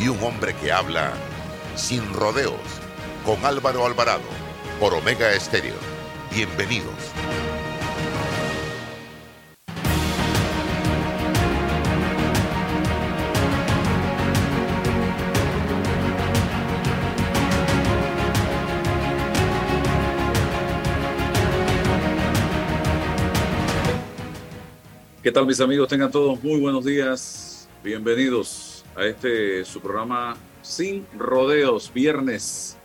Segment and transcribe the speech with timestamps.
[0.00, 1.12] y un hombre que habla
[1.76, 2.54] sin rodeos
[3.24, 4.22] con Álvaro Alvarado
[4.78, 5.74] por Omega Estéreo.
[6.34, 6.94] Bienvenidos.
[25.22, 25.88] ¿Qué tal mis amigos?
[25.88, 27.68] Tengan todos muy buenos días.
[27.84, 32.76] Bienvenidos a este su programa Sin Rodeos, viernes.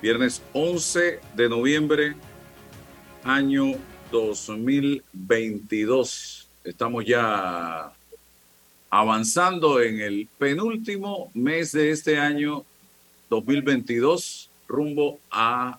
[0.00, 2.14] Viernes 11 de noviembre,
[3.24, 3.72] año
[4.12, 6.48] 2022.
[6.62, 7.92] Estamos ya
[8.90, 12.64] avanzando en el penúltimo mes de este año
[13.28, 15.78] 2022, rumbo a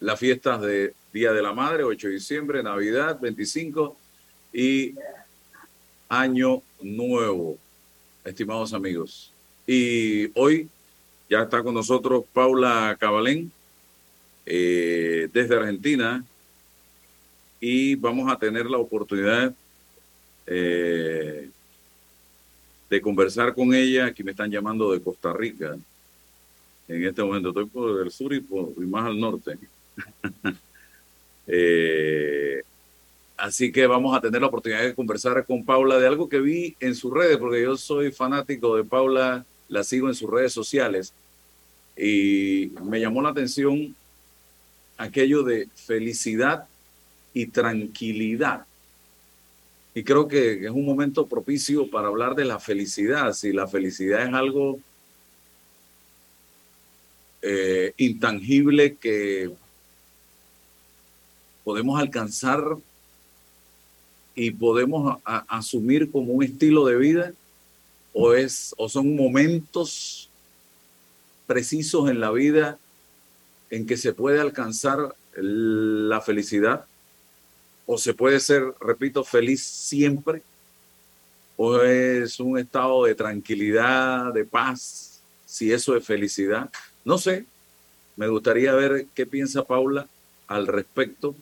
[0.00, 3.96] las fiestas de Día de la Madre, 8 de diciembre, Navidad, 25
[4.52, 4.94] y
[6.08, 7.58] año nuevo,
[8.24, 9.32] estimados amigos.
[9.66, 10.68] Y hoy
[11.28, 13.50] ya está con nosotros Paula Cabalén
[14.44, 16.24] eh, desde Argentina
[17.60, 19.54] y vamos a tener la oportunidad
[20.46, 21.48] eh,
[22.90, 24.06] de conversar con ella.
[24.06, 25.76] Aquí me están llamando de Costa Rica.
[26.88, 29.56] En este momento estoy por el sur y, por, más al norte.
[31.46, 32.62] eh,
[33.42, 36.76] Así que vamos a tener la oportunidad de conversar con Paula de algo que vi
[36.78, 41.12] en sus redes, porque yo soy fanático de Paula, la sigo en sus redes sociales.
[41.96, 43.96] Y me llamó la atención
[44.96, 46.68] aquello de felicidad
[47.34, 48.64] y tranquilidad.
[49.92, 53.32] Y creo que es un momento propicio para hablar de la felicidad.
[53.32, 54.78] Si la felicidad es algo
[57.42, 59.50] eh, intangible que
[61.64, 62.78] podemos alcanzar
[64.34, 67.32] y podemos asumir como un estilo de vida
[68.12, 70.30] o, es, o son momentos
[71.46, 72.78] precisos en la vida
[73.70, 76.84] en que se puede alcanzar la felicidad
[77.86, 80.42] o se puede ser, repito, feliz siempre
[81.56, 86.70] o es un estado de tranquilidad, de paz, si eso es felicidad.
[87.04, 87.44] No sé,
[88.16, 90.08] me gustaría ver qué piensa Paula
[90.46, 91.34] al respecto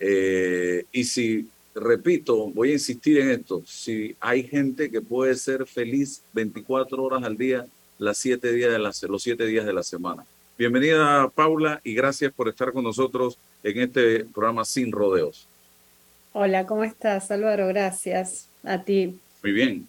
[0.00, 1.48] eh, y si
[1.80, 7.22] repito, voy a insistir en esto, si hay gente que puede ser feliz 24 horas
[7.24, 7.66] al día,
[7.98, 10.24] las siete días de la, los siete días de la semana.
[10.58, 15.46] Bienvenida Paula y gracias por estar con nosotros en este programa Sin Rodeos.
[16.32, 17.68] Hola, ¿cómo estás Álvaro?
[17.68, 19.18] Gracias a ti.
[19.42, 19.88] Muy bien.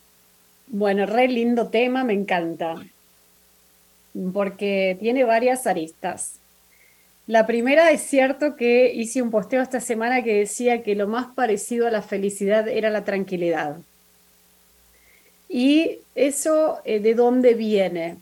[0.67, 2.75] Bueno, re lindo tema, me encanta,
[4.33, 6.39] porque tiene varias aristas.
[7.29, 11.27] La primera es cierto que hice un posteo esta semana que decía que lo más
[11.27, 13.77] parecido a la felicidad era la tranquilidad.
[15.47, 18.17] Y eso, eh, ¿de dónde viene?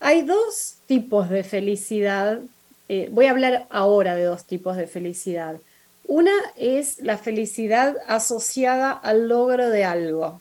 [0.00, 2.40] Hay dos tipos de felicidad.
[2.88, 5.60] Eh, voy a hablar ahora de dos tipos de felicidad.
[6.06, 10.40] Una es la felicidad asociada al logro de algo,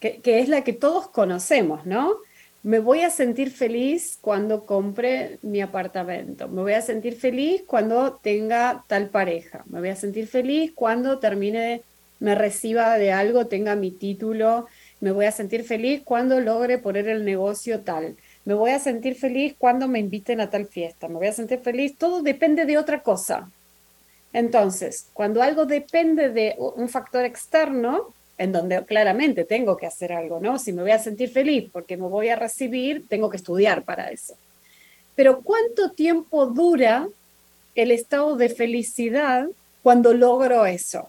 [0.00, 2.25] que, que es la que todos conocemos, ¿no?
[2.62, 8.14] Me voy a sentir feliz cuando compre mi apartamento, me voy a sentir feliz cuando
[8.14, 11.82] tenga tal pareja, me voy a sentir feliz cuando termine,
[12.18, 14.66] me reciba de algo, tenga mi título,
[15.00, 19.14] me voy a sentir feliz cuando logre poner el negocio tal, me voy a sentir
[19.14, 22.78] feliz cuando me inviten a tal fiesta, me voy a sentir feliz, todo depende de
[22.78, 23.50] otra cosa.
[24.32, 30.40] Entonces, cuando algo depende de un factor externo, en donde claramente tengo que hacer algo,
[30.40, 30.58] ¿no?
[30.58, 34.10] Si me voy a sentir feliz porque me voy a recibir, tengo que estudiar para
[34.10, 34.34] eso.
[35.14, 37.08] Pero ¿cuánto tiempo dura
[37.74, 39.48] el estado de felicidad
[39.82, 41.08] cuando logro eso?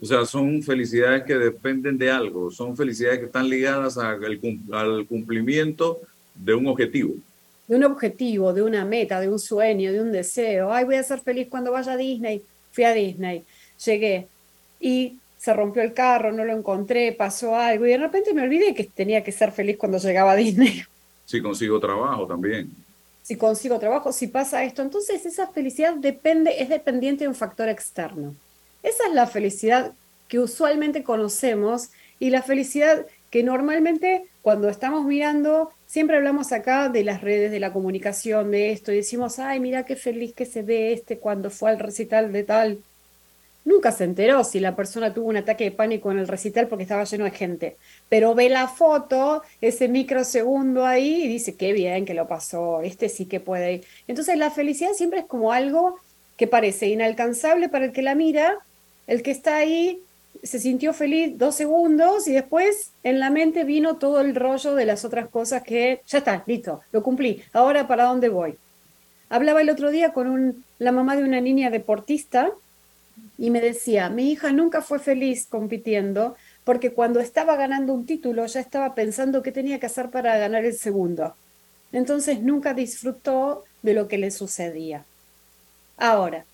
[0.00, 4.20] O sea, son felicidades que dependen de algo, son felicidades que están ligadas al,
[4.72, 6.00] al cumplimiento
[6.34, 7.14] de un objetivo.
[7.66, 10.70] De un objetivo, de una meta, de un sueño, de un deseo.
[10.70, 12.42] Ay, voy a ser feliz cuando vaya a Disney.
[12.72, 13.42] Fui a Disney,
[13.82, 14.28] llegué.
[14.78, 18.74] Y se rompió el carro, no lo encontré, pasó algo y de repente me olvidé
[18.74, 20.82] que tenía que ser feliz cuando llegaba a Disney.
[21.24, 22.70] Si consigo trabajo también.
[23.22, 24.82] Si consigo trabajo, si pasa esto.
[24.82, 28.34] Entonces esa felicidad depende, es dependiente de un factor externo.
[28.82, 29.92] Esa es la felicidad
[30.28, 37.02] que usualmente conocemos y la felicidad que normalmente cuando estamos mirando, siempre hablamos acá de
[37.02, 40.62] las redes, de la comunicación, de esto, y decimos, ay, mira qué feliz que se
[40.62, 42.78] ve este cuando fue al recital de tal
[43.66, 46.84] nunca se enteró si la persona tuvo un ataque de pánico en el recital porque
[46.84, 47.76] estaba lleno de gente.
[48.08, 53.10] Pero ve la foto, ese microsegundo ahí, y dice, qué bien que lo pasó, este
[53.10, 53.84] sí que puede ir.
[54.08, 55.98] Entonces la felicidad siempre es como algo
[56.38, 58.58] que parece inalcanzable para el que la mira,
[59.06, 60.00] el que está ahí
[60.42, 64.84] se sintió feliz dos segundos y después en la mente vino todo el rollo de
[64.84, 67.42] las otras cosas que ya está, listo, lo cumplí.
[67.52, 68.56] Ahora, ¿para dónde voy?
[69.28, 72.52] Hablaba el otro día con la mamá de una niña deportista
[73.38, 78.46] y me decía, mi hija nunca fue feliz compitiendo porque cuando estaba ganando un título
[78.46, 81.34] ya estaba pensando qué tenía que hacer para ganar el segundo.
[81.92, 85.04] Entonces nunca disfrutó de lo que le sucedía.
[85.96, 86.44] Ahora,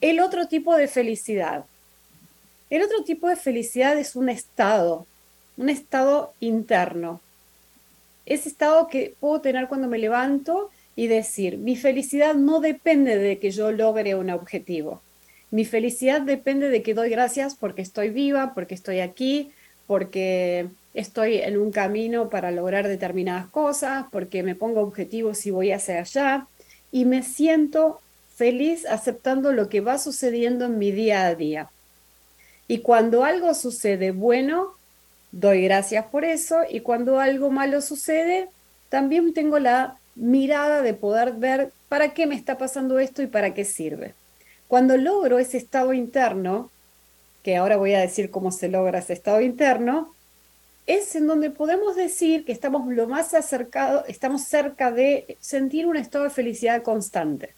[0.00, 1.64] el otro tipo de felicidad.
[2.70, 5.06] El otro tipo de felicidad es un estado,
[5.56, 7.20] un estado interno.
[8.24, 13.38] Ese estado que puedo tener cuando me levanto y decir, mi felicidad no depende de
[13.38, 15.02] que yo logre un objetivo.
[15.50, 19.50] Mi felicidad depende de que doy gracias porque estoy viva, porque estoy aquí,
[19.86, 25.72] porque estoy en un camino para lograr determinadas cosas, porque me pongo objetivos y voy
[25.72, 26.46] hacia allá.
[26.92, 28.00] Y me siento
[28.36, 31.68] feliz aceptando lo que va sucediendo en mi día a día.
[32.68, 34.74] Y cuando algo sucede bueno,
[35.32, 36.60] doy gracias por eso.
[36.68, 38.48] Y cuando algo malo sucede,
[38.88, 43.54] también tengo la mirada de poder ver para qué me está pasando esto y para
[43.54, 44.14] qué sirve.
[44.70, 46.70] Cuando logro ese estado interno,
[47.42, 50.14] que ahora voy a decir cómo se logra ese estado interno,
[50.86, 55.96] es en donde podemos decir que estamos lo más acercado, estamos cerca de sentir un
[55.96, 57.54] estado de felicidad constante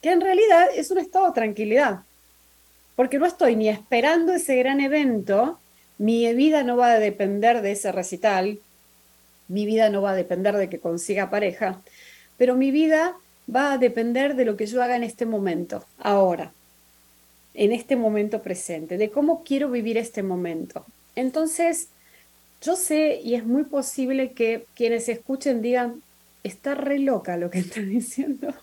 [0.00, 2.00] que en realidad es un estado de tranquilidad,
[2.96, 5.58] porque no estoy ni esperando ese gran evento,
[5.98, 8.60] mi vida no va a depender de ese recital,
[9.48, 11.82] mi vida no va a depender de que consiga pareja,
[12.36, 13.16] pero mi vida
[13.54, 16.52] va a depender de lo que yo haga en este momento, ahora,
[17.54, 20.84] en este momento presente, de cómo quiero vivir este momento.
[21.16, 21.88] Entonces,
[22.62, 26.02] yo sé y es muy posible que quienes escuchen digan,
[26.44, 28.54] está re loca lo que está diciendo.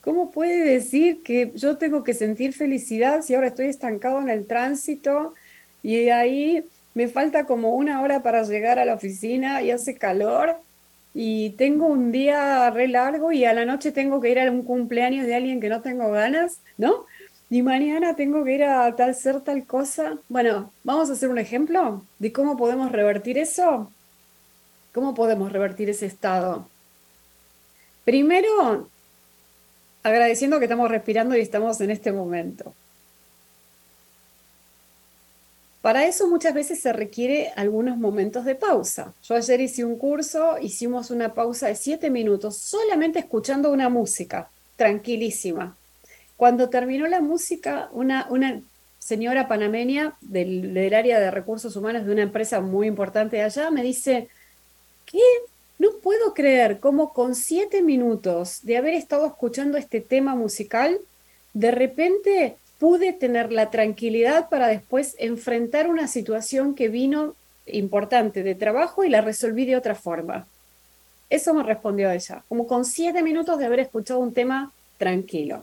[0.00, 4.46] ¿Cómo puede decir que yo tengo que sentir felicidad si ahora estoy estancado en el
[4.46, 5.34] tránsito
[5.82, 6.64] y ahí
[6.94, 10.56] me falta como una hora para llegar a la oficina y hace calor
[11.14, 14.62] y tengo un día re largo y a la noche tengo que ir a un
[14.62, 17.06] cumpleaños de alguien que no tengo ganas, ¿no?
[17.50, 20.18] Y mañana tengo que ir a tal ser tal cosa.
[20.28, 23.90] Bueno, vamos a hacer un ejemplo de cómo podemos revertir eso.
[24.94, 26.66] ¿Cómo podemos revertir ese estado?
[28.04, 28.88] Primero,
[30.02, 32.74] agradeciendo que estamos respirando y estamos en este momento.
[35.82, 39.14] Para eso muchas veces se requiere algunos momentos de pausa.
[39.24, 44.48] Yo ayer hice un curso, hicimos una pausa de siete minutos solamente escuchando una música,
[44.76, 45.76] tranquilísima.
[46.36, 48.28] Cuando terminó la música, una,
[49.00, 54.28] señora panameña del, área de recursos humanos de una empresa muy importante allá me dice,
[55.04, 55.18] ¿qué
[55.80, 61.00] no puedo creer cómo con siete minutos de haber estado escuchando este tema musical,
[61.54, 68.56] de repente pude tener la tranquilidad para después enfrentar una situación que vino importante de
[68.56, 70.48] trabajo y la resolví de otra forma.
[71.30, 75.62] Eso me respondió ella, como con siete minutos de haber escuchado un tema tranquilo.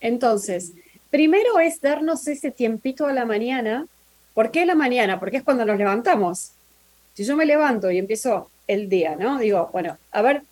[0.00, 0.72] Entonces,
[1.08, 3.86] primero es darnos ese tiempito a la mañana.
[4.34, 5.20] ¿Por qué la mañana?
[5.20, 6.50] Porque es cuando nos levantamos.
[7.14, 9.38] Si yo me levanto y empiezo el día, ¿no?
[9.38, 10.42] Digo, bueno, a ver,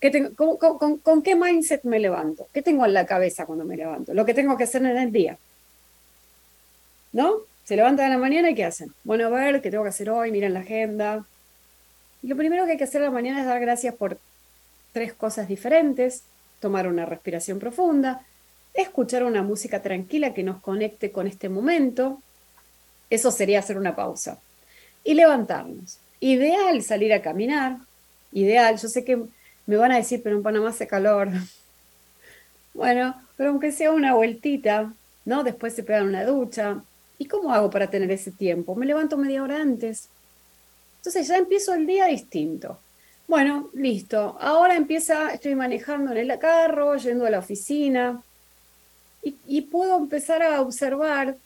[0.00, 2.48] ¿qué tengo, con, qué mindset me levanto?
[2.52, 4.14] ¿Qué tengo en la cabeza cuando me levanto?
[4.14, 5.38] Lo que tengo que hacer en el día.
[7.12, 7.36] ¿No?
[7.64, 8.92] Se levantan en la mañana y ¿qué hacen?
[9.04, 10.30] Bueno, a ver, ¿qué tengo que hacer hoy?
[10.30, 11.24] Miren la agenda.
[12.22, 14.18] Y lo primero que hay que hacer en la mañana es dar gracias por
[14.92, 16.22] tres cosas diferentes,
[16.60, 18.24] tomar una respiración profunda,
[18.74, 22.22] escuchar una música tranquila que nos conecte con este momento.
[23.10, 24.38] Eso sería hacer una pausa.
[25.04, 25.98] Y levantarnos.
[26.20, 27.78] Ideal salir a caminar,
[28.32, 28.78] ideal.
[28.78, 29.22] Yo sé que
[29.66, 31.28] me van a decir, pero en Panamá hace calor.
[32.74, 34.92] bueno, pero aunque sea una vueltita,
[35.24, 35.44] ¿no?
[35.44, 36.82] Después se pegan una ducha.
[37.18, 38.74] ¿Y cómo hago para tener ese tiempo?
[38.74, 40.08] Me levanto media hora antes.
[40.98, 42.78] Entonces ya empiezo el día distinto.
[43.26, 44.36] Bueno, listo.
[44.40, 48.22] Ahora empieza, estoy manejando en el carro, yendo a la oficina.
[49.22, 51.36] Y, y puedo empezar a observar,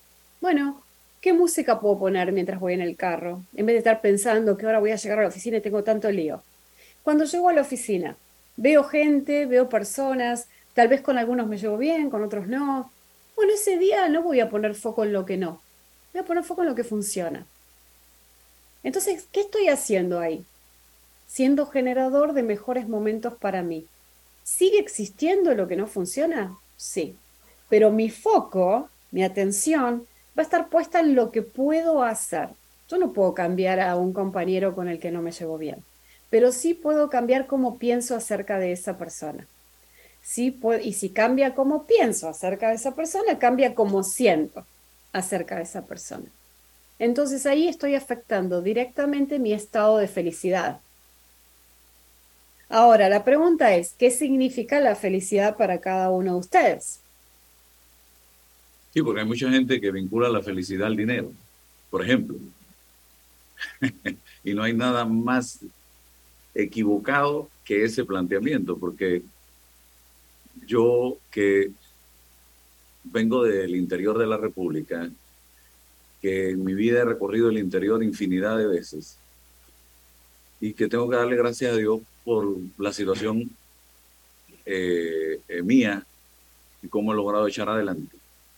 [0.41, 0.83] bueno,
[1.21, 3.43] ¿qué música puedo poner mientras voy en el carro?
[3.55, 5.83] En vez de estar pensando que ahora voy a llegar a la oficina y tengo
[5.85, 6.43] tanto lío.
[7.03, 8.17] Cuando llego a la oficina,
[8.57, 12.91] veo gente, veo personas, tal vez con algunos me llevo bien, con otros no.
[13.37, 15.61] Bueno, ese día no voy a poner foco en lo que no,
[16.13, 17.47] voy a poner foco en lo que funciona.
[18.83, 20.45] Entonces, ¿qué estoy haciendo ahí?
[21.27, 23.87] Siendo generador de mejores momentos para mí.
[24.43, 26.57] ¿Sigue existiendo lo que no funciona?
[26.77, 27.17] Sí.
[27.69, 32.51] Pero mi foco, mi atención, va a estar puesta en lo que puedo hacer.
[32.89, 35.85] Yo no puedo cambiar a un compañero con el que no me llevo bien,
[36.31, 39.47] pero sí puedo cambiar cómo pienso acerca de esa persona.
[40.23, 44.65] Sí y si cambia cómo pienso acerca de esa persona, cambia cómo siento.
[45.13, 46.27] acerca de esa persona.
[47.01, 50.79] Entonces ahí estoy afectando directamente mi estado de felicidad.
[52.69, 57.01] Ahora, la pregunta es, ¿qué significa la felicidad para cada uno de ustedes?
[58.95, 61.33] Sí, porque hay mucha gente que vincula la felicidad al dinero,
[61.91, 62.37] por ejemplo.
[64.45, 65.59] y no hay nada más
[66.55, 69.23] equivocado que ese planteamiento, porque
[70.67, 71.71] yo que
[73.05, 75.11] vengo del interior de la República,
[76.21, 79.17] que en mi vida he recorrido el interior infinidad de veces
[80.61, 83.51] y que tengo que darle gracias a Dios por la situación
[84.67, 86.05] eh, eh, mía
[86.83, 88.17] y cómo he logrado echar adelante.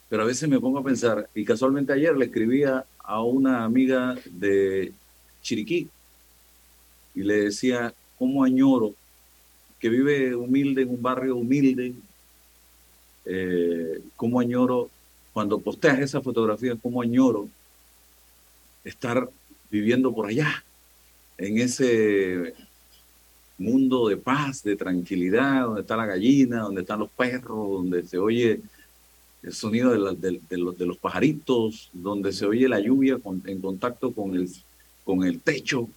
[0.08, 4.16] Pero a veces me pongo a pensar, y casualmente ayer le escribía a una amiga
[4.30, 4.92] de
[5.42, 5.88] Chiriquí
[7.14, 8.94] y le decía, ¿cómo añoro
[9.78, 11.94] que vive humilde en un barrio humilde?
[13.24, 14.90] Eh, ¿Cómo añoro
[15.32, 17.48] cuando posteas esa fotografía, cómo añoro
[18.84, 19.28] estar
[19.70, 20.64] viviendo por allá,
[21.38, 22.54] en ese
[23.58, 28.18] mundo de paz, de tranquilidad, donde está la gallina, donde están los perros, donde se
[28.18, 28.60] oye
[29.42, 34.36] el sonido de, los, de los, pajaritos, donde se oye la lluvia en contacto con
[34.36, 34.48] el,
[35.04, 35.88] con el techo.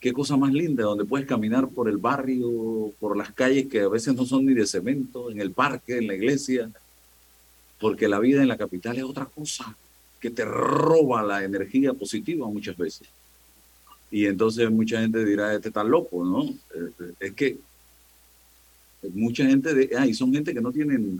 [0.00, 3.88] Qué cosa más linda, donde puedes caminar por el barrio, por las calles que a
[3.88, 6.70] veces no son ni de cemento, en el parque, en la iglesia,
[7.78, 9.76] porque la vida en la capital es otra cosa,
[10.18, 13.08] que te roba la energía positiva muchas veces.
[14.10, 16.44] Y entonces mucha gente dirá, este está loco, ¿no?
[16.44, 17.58] Eh, es que
[19.12, 21.18] mucha gente, de, ah, son gente que no tienen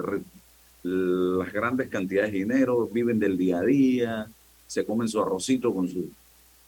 [0.83, 4.31] las grandes cantidades de dinero, viven del día a día,
[4.67, 6.11] se comen su arrocito con su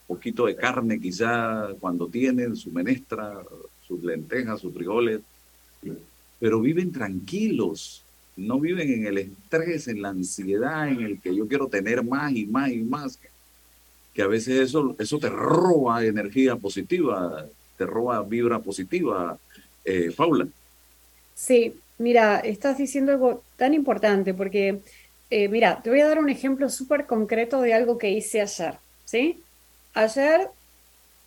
[0.06, 3.42] poquito de carne quizá cuando tienen, su menestra,
[3.86, 5.20] sus lentejas, sus frijoles,
[6.38, 8.04] pero viven tranquilos,
[8.36, 12.32] no viven en el estrés, en la ansiedad, en el que yo quiero tener más
[12.32, 13.18] y más y más,
[14.14, 17.46] que a veces eso, eso te roba energía positiva,
[17.78, 19.38] te roba vibra positiva,
[19.84, 20.46] eh, Paula.
[21.34, 24.80] Sí, mira, estás diciendo algo tan importante porque,
[25.30, 28.74] eh, mira, te voy a dar un ejemplo súper concreto de algo que hice ayer,
[29.04, 29.40] ¿sí?
[29.94, 30.48] Ayer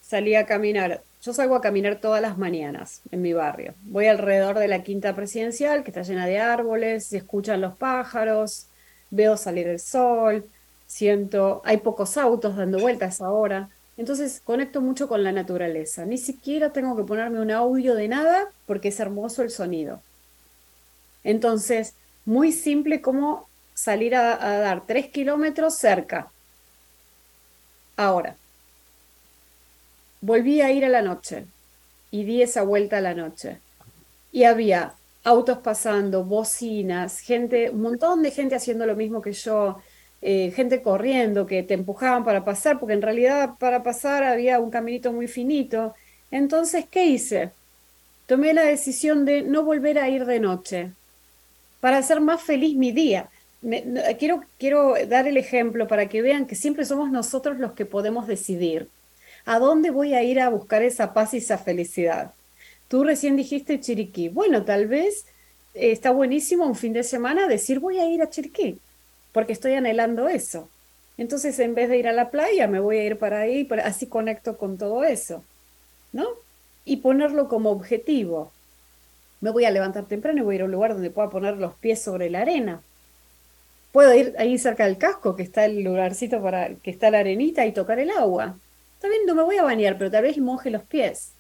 [0.01, 3.74] salí a caminar yo salgo a caminar todas las mañanas en mi barrio.
[3.81, 8.67] Voy alrededor de la quinta presidencial, que está llena de árboles, se escuchan los pájaros,
[9.10, 10.45] veo salir el sol,
[10.86, 13.69] siento, hay pocos autos dando vueltas ahora.
[13.98, 16.05] Entonces conecto mucho con la naturaleza.
[16.05, 20.01] Ni siquiera tengo que ponerme un audio de nada porque es hermoso el sonido.
[21.24, 26.27] Entonces, muy simple como salir a, a dar tres kilómetros cerca.
[27.98, 28.36] Ahora,
[30.25, 31.46] Volví a ir a la noche
[32.10, 33.60] y di esa vuelta a la noche.
[34.32, 39.77] Y había autos pasando, bocinas, gente, un montón de gente haciendo lo mismo que yo,
[40.24, 44.72] eh, gente corriendo que te empujaban para pasar, porque en realidad para pasar había un
[44.72, 45.94] caminito muy finito.
[46.32, 47.51] Entonces, ¿qué hice?
[48.25, 50.91] Tomé la decisión de no volver a ir de noche
[51.82, 53.29] para hacer más feliz mi día.
[54.17, 58.25] quiero, quiero dar el ejemplo para que vean que siempre somos nosotros los que podemos
[58.25, 58.89] decidir.
[59.46, 62.34] ¿A dónde voy a ir a buscar esa paz y esa felicidad?
[62.88, 64.30] Tú recién dijiste Chiriquí.
[64.30, 65.25] Bueno, tal vez
[65.75, 68.80] eh, está buenísimo un fin de semana decir voy a ir a Chiriquí,
[69.32, 70.70] porque estoy anhelando eso.
[71.18, 74.08] Entonces, en vez de ir a la playa, me voy a ir para ahí, así
[74.08, 75.44] conecto con todo eso,
[76.12, 76.25] ¿no?
[76.84, 78.52] Y ponerlo como objetivo.
[79.42, 81.58] Me voy a levantar temprano y voy a ir a un lugar donde pueda poner
[81.58, 82.82] los pies sobre la arena.
[83.92, 87.66] Puedo ir ahí cerca del casco, que está el lugarcito para que está la arenita,
[87.66, 88.58] y tocar el agua.
[89.05, 91.31] Está no me voy a bañar, pero tal vez moje los pies.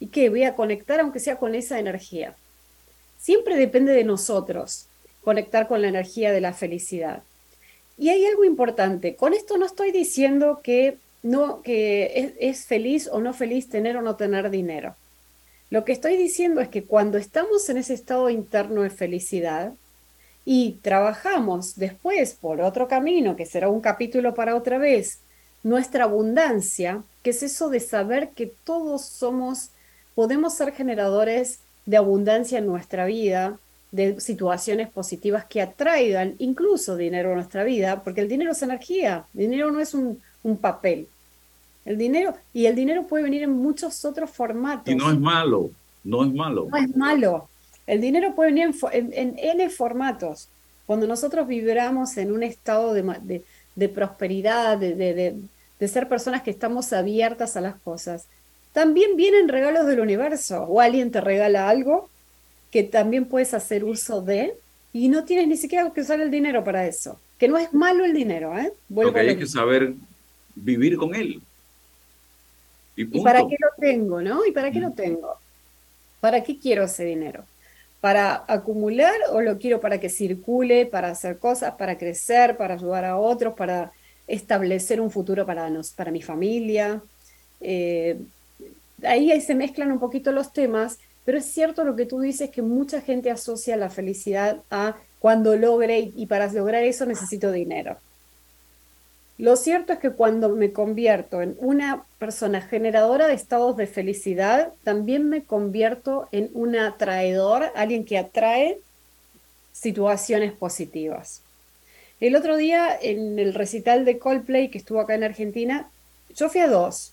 [0.00, 0.28] ¿Y qué?
[0.28, 2.34] Voy a conectar aunque sea con esa energía.
[3.18, 4.88] Siempre depende de nosotros
[5.22, 7.22] conectar con la energía de la felicidad.
[7.96, 9.14] Y hay algo importante.
[9.14, 13.96] Con esto no estoy diciendo que no que es, es feliz o no feliz tener
[13.96, 14.96] o no tener dinero.
[15.70, 19.72] Lo que estoy diciendo es que cuando estamos en ese estado interno de felicidad
[20.44, 25.20] y trabajamos después por otro camino, que será un capítulo para otra vez,
[25.64, 29.70] nuestra abundancia, que es eso de saber que todos somos,
[30.14, 33.58] podemos ser generadores de abundancia en nuestra vida,
[33.90, 39.24] de situaciones positivas que atraigan incluso dinero a nuestra vida, porque el dinero es energía,
[39.34, 40.20] el dinero no es un,
[40.60, 41.08] papel.
[41.84, 44.92] El dinero, y el dinero puede venir en muchos otros formatos.
[44.92, 45.70] Y no es malo,
[46.02, 46.66] no es malo.
[46.70, 47.48] No es malo.
[47.86, 50.48] El dinero puede venir en, en, N formatos.
[50.86, 53.44] Cuando nosotros vibramos en un estado de, de
[53.88, 55.36] prosperidad, de,
[55.78, 58.26] de ser personas que estamos abiertas a las cosas.
[58.72, 62.08] También vienen regalos del universo o alguien te regala algo
[62.70, 64.54] que también puedes hacer uso de
[64.92, 67.20] y no tienes ni siquiera que usar el dinero para eso.
[67.38, 68.72] que no es malo el dinero, ¿eh?
[68.88, 69.92] Vuelvo hay que saber
[70.54, 71.42] vivir con él.
[72.96, 74.46] Y, para qué lo tengo, no?
[74.46, 75.34] ¿Y para qué lo tengo?
[76.20, 77.44] ¿Para qué quiero ese dinero?
[78.04, 83.06] ¿Para acumular o lo quiero para que circule, para hacer cosas, para crecer, para ayudar
[83.06, 83.92] a otros, para
[84.26, 87.02] establecer un futuro para, nos, para mi familia?
[87.62, 88.20] Eh,
[89.04, 92.50] ahí, ahí se mezclan un poquito los temas, pero es cierto lo que tú dices
[92.50, 97.96] que mucha gente asocia la felicidad a cuando logre y para lograr eso necesito dinero.
[99.36, 104.72] Lo cierto es que cuando me convierto en una persona generadora de estados de felicidad,
[104.84, 108.78] también me convierto en un atraedor, alguien que atrae
[109.72, 111.42] situaciones positivas.
[112.20, 115.90] El otro día en el recital de Coldplay que estuvo acá en Argentina,
[116.36, 117.12] yo fui a dos.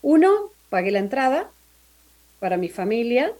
[0.00, 1.50] Uno, pagué la entrada
[2.40, 3.32] para mi familia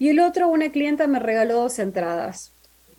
[0.00, 2.50] y el otro, una clienta me regaló dos entradas.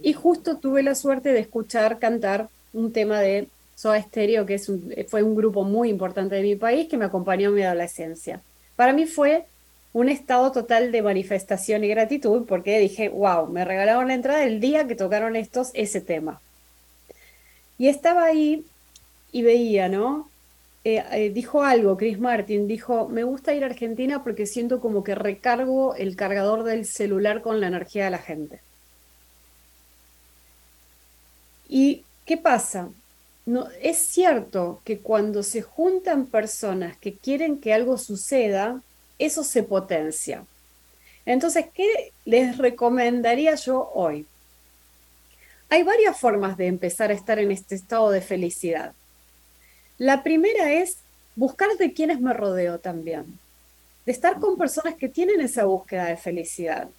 [0.01, 3.50] Y justo tuve la suerte de escuchar cantar un tema de
[3.82, 4.72] Soda Stereo, que es
[5.08, 8.40] fue un grupo muy importante de mi país que me acompañó en mi adolescencia.
[8.76, 9.48] Para mí fue
[9.92, 14.60] un estado total de manifestación y gratitud porque dije, wow, me regalaron la entrada el
[14.60, 16.40] día que tocaron estos ese tema.
[17.80, 18.64] Y estaba ahí
[19.32, 20.30] y veía, ¿no?
[20.84, 25.04] Eh, eh, dijo algo, Chris Martin, dijo, me gusta ir a Argentina porque siento como
[25.04, 28.62] que recargo el cargador del celular con la energía de la gente.
[31.68, 32.90] ¿Y qué pasa?
[33.46, 38.82] No, es cierto que cuando se juntan personas que quieren que algo suceda,
[39.18, 40.46] eso se potencia.
[41.26, 44.26] Entonces, ¿qué les recomendaría yo hoy?
[45.70, 48.94] Hay varias formas de empezar a estar en este estado de felicidad.
[49.98, 50.98] La primera es
[51.36, 53.40] buscar de quienes me rodeo también,
[54.06, 56.90] de estar con personas que tienen esa búsqueda de felicidad.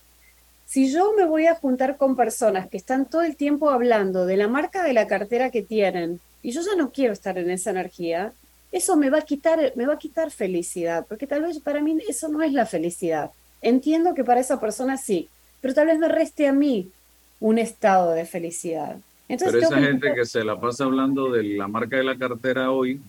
[0.67, 4.37] Si yo me voy a juntar con personas que están todo el tiempo hablando de
[4.37, 7.71] la marca de la cartera que tienen, y yo ya no quiero estar en esa
[7.71, 8.33] energía,
[8.73, 11.99] eso me va a quitar, me va a quitar felicidad, porque tal vez para mí
[12.09, 13.31] eso no es la felicidad.
[13.61, 15.29] Entiendo que para esa persona sí,
[15.61, 16.91] pero tal vez me reste a mí
[17.39, 18.97] un estado de felicidad.
[19.29, 22.71] Entonces, pero esa gente que se la pasa hablando de la marca de la cartera
[22.71, 23.01] hoy,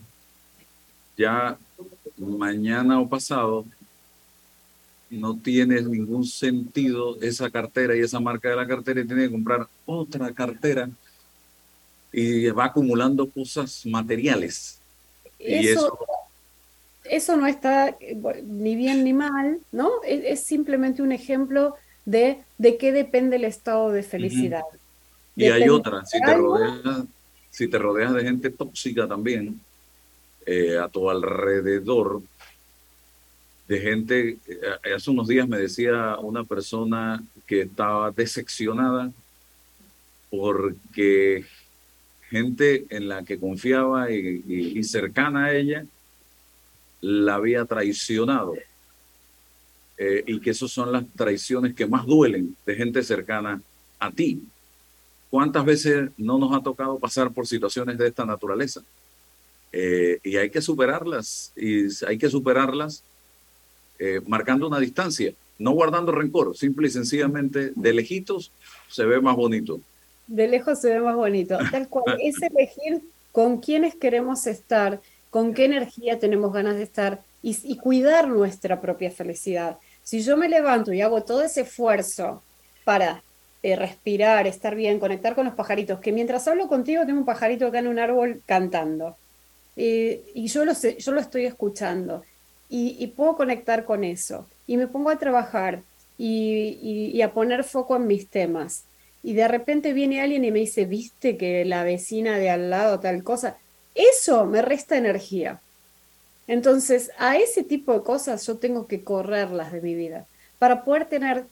[1.16, 1.56] ya
[2.18, 3.64] mañana o pasado,
[5.10, 9.30] no tiene ningún sentido esa cartera y esa marca de la cartera y tiene que
[9.30, 10.88] comprar otra cartera
[12.14, 14.78] y va acumulando cosas materiales.
[15.38, 15.98] Eso,
[17.04, 17.96] eso, no está
[18.44, 19.90] ni bien ni mal, ¿no?
[20.06, 21.74] Es, simplemente un ejemplo
[22.04, 24.62] de, de qué depende el estado de felicidad.
[25.34, 27.04] Y hay otra, si te, rodeas,
[27.50, 29.60] si te rodeas de gente tóxica también,
[30.46, 32.22] eh, a tu alrededor,
[33.66, 39.10] de gente, eh, hace unos días me decía una persona que estaba decepcionada
[40.30, 41.44] porque
[42.30, 45.86] gente en la que confiaba y, cercana a ella
[47.00, 48.54] la había traicionado.
[49.96, 53.62] Eh, y que esas son las traiciones que más duelen de gente cercana
[54.00, 54.42] a ti.
[55.30, 58.82] ¿Cuántas veces no nos ha tocado pasar por situaciones de esta naturaleza?
[59.70, 63.04] Eh, y hay que superarlas, y hay que superarlas
[63.98, 68.50] eh, marcando una distancia, no guardando rencor, simple y sencillamente de lejitos
[68.88, 69.80] se ve más bonito
[70.26, 71.58] de lejos se ve más bonito.
[71.70, 77.22] Tal cual, es elegir con quiénes queremos estar, con qué energía tenemos ganas de estar
[77.42, 79.78] y, cuidar nuestra propia felicidad.
[80.02, 82.42] Si yo me levanto y hago todo ese esfuerzo
[82.84, 83.22] para
[83.62, 87.66] eh, respirar, estar bien, conectar con los pajaritos, que mientras hablo contigo tengo un pajarito
[87.66, 89.16] acá en un árbol cantando.
[89.76, 92.22] Eh, y yo lo, sé, yo lo estoy escuchando
[92.68, 94.46] y, puedo conectar con eso.
[94.66, 95.82] Y me pongo a trabajar
[96.16, 98.84] y a poner foco en mis temas
[99.24, 103.00] y de repente viene alguien y me dice, viste que la vecina de al lado
[103.00, 103.56] tal cosa,
[103.94, 105.60] eso me resta energía.
[106.46, 110.26] Entonces, a ese tipo de cosas yo tengo que correrlas de mi vida
[110.58, 111.46] para poder tener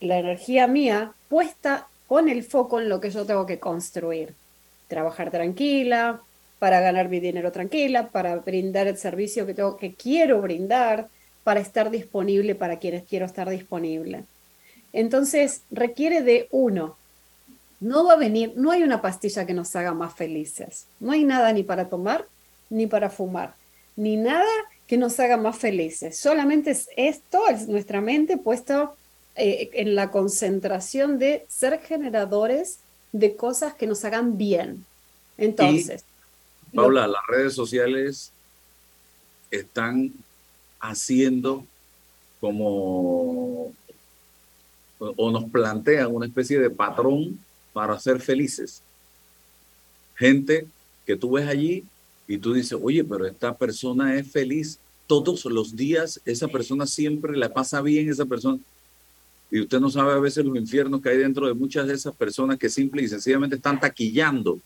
[0.00, 4.34] la energía mía puesta con el foco en lo que yo tengo que construir.
[4.86, 6.20] Trabajar tranquila,
[6.60, 11.08] para ganar mi dinero tranquila, para brindar el servicio que, tengo, que quiero brindar,
[11.42, 14.22] para estar disponible para quienes quiero estar disponible.
[14.92, 16.96] Entonces requiere de uno.
[17.80, 20.86] No va a venir, no hay una pastilla que nos haga más felices.
[21.00, 22.26] No hay nada ni para tomar
[22.72, 23.54] ni para fumar,
[23.96, 24.48] ni nada
[24.86, 26.16] que nos haga más felices.
[26.18, 28.92] Solamente es esto, es nuestra mente puesta
[29.36, 32.78] eh, en la concentración de ser generadores
[33.12, 34.86] de cosas que nos hagan bien.
[35.36, 36.04] Entonces.
[36.74, 38.32] Paula, las redes sociales
[39.50, 40.12] están
[40.80, 41.66] haciendo
[42.40, 43.72] como
[45.16, 47.38] o nos plantean una especie de patrón
[47.72, 48.82] para ser felices.
[50.14, 50.66] gente
[51.06, 51.84] que tú ves allí
[52.28, 57.36] y tú dices, oye, pero esta persona es feliz todos los días, esa persona siempre
[57.36, 58.58] la pasa bien, esa persona.
[59.50, 62.14] Y usted no sabe a veces los infiernos que hay dentro de muchas de esas
[62.14, 64.58] personas que simple y sencillamente están taquillando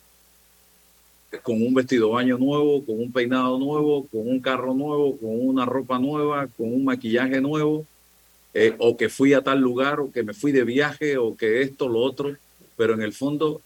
[1.42, 5.64] con un vestido baño nuevo, con un peinado nuevo, con un carro nuevo, con una
[5.64, 7.84] ropa nueva, con un maquillaje nuevo,
[8.54, 11.62] eh, o que fui a tal lugar, o que me fui de viaje, o que
[11.62, 12.36] esto, lo otro,
[12.76, 13.60] pero en el fondo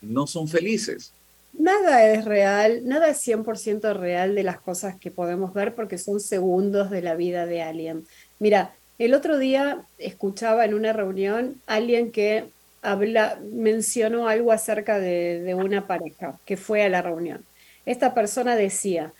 [0.00, 1.12] no son felices.
[1.52, 6.20] Nada es real, nada es 100% real de las cosas que podemos ver porque son
[6.20, 8.04] segundos de la vida de alguien.
[8.38, 12.44] Mira, el otro día escuchaba en una reunión alguien que
[12.82, 17.44] habla, mencionó algo acerca de, de una pareja que fue a la reunión.
[17.86, 19.12] Esta persona decía,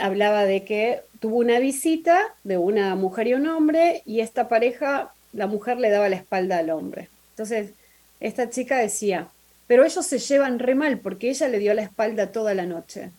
[0.00, 5.12] hablaba de que tuvo una visita de una mujer y un hombre y esta pareja,
[5.32, 7.08] la mujer le daba la espalda al hombre.
[7.30, 7.70] Entonces,
[8.20, 9.28] esta chica decía,
[9.66, 13.10] pero ellos se llevan re mal porque ella le dio la espalda toda la noche.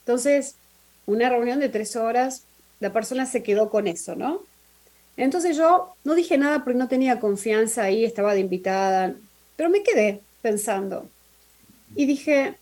[0.00, 0.56] Entonces,
[1.06, 2.44] una reunión de tres horas,
[2.80, 4.42] la persona se quedó con eso, ¿no?
[5.16, 9.14] Entonces yo no dije nada porque no tenía confianza ahí, estaba de invitada,
[9.56, 11.08] pero me quedé pensando.
[11.94, 12.54] Y dije,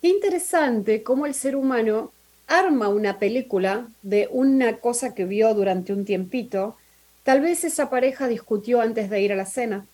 [0.00, 2.10] qué interesante cómo el ser humano
[2.46, 6.76] arma una película de una cosa que vio durante un tiempito.
[7.22, 9.86] Tal vez esa pareja discutió antes de ir a la cena.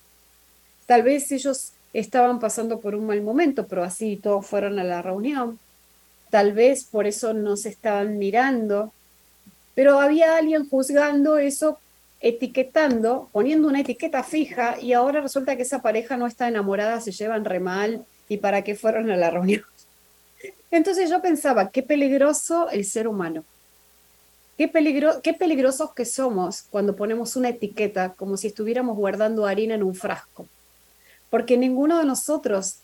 [0.87, 5.03] Tal vez ellos estaban pasando por un mal momento, pero así todos fueron a la
[5.03, 5.59] reunión.
[6.31, 8.93] Tal vez por eso no se estaban mirando,
[9.75, 11.79] pero había alguien juzgando eso,
[12.21, 17.13] etiquetando, poniendo una etiqueta fija y ahora resulta que esa pareja no está enamorada, se
[17.13, 19.63] llevan re mal y para qué fueron a la reunión.
[20.71, 23.45] Entonces yo pensaba, qué peligroso el ser humano.
[24.57, 29.75] Qué, peligro, qué peligrosos que somos cuando ponemos una etiqueta como si estuviéramos guardando harina
[29.75, 30.47] en un frasco
[31.31, 32.79] porque ninguno de nosotros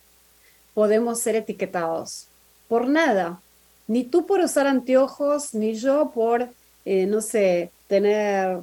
[0.72, 2.28] podemos ser etiquetados
[2.68, 3.40] por nada.
[3.88, 6.48] Ni tú por usar anteojos, ni yo por,
[6.84, 8.60] eh, no sé, tener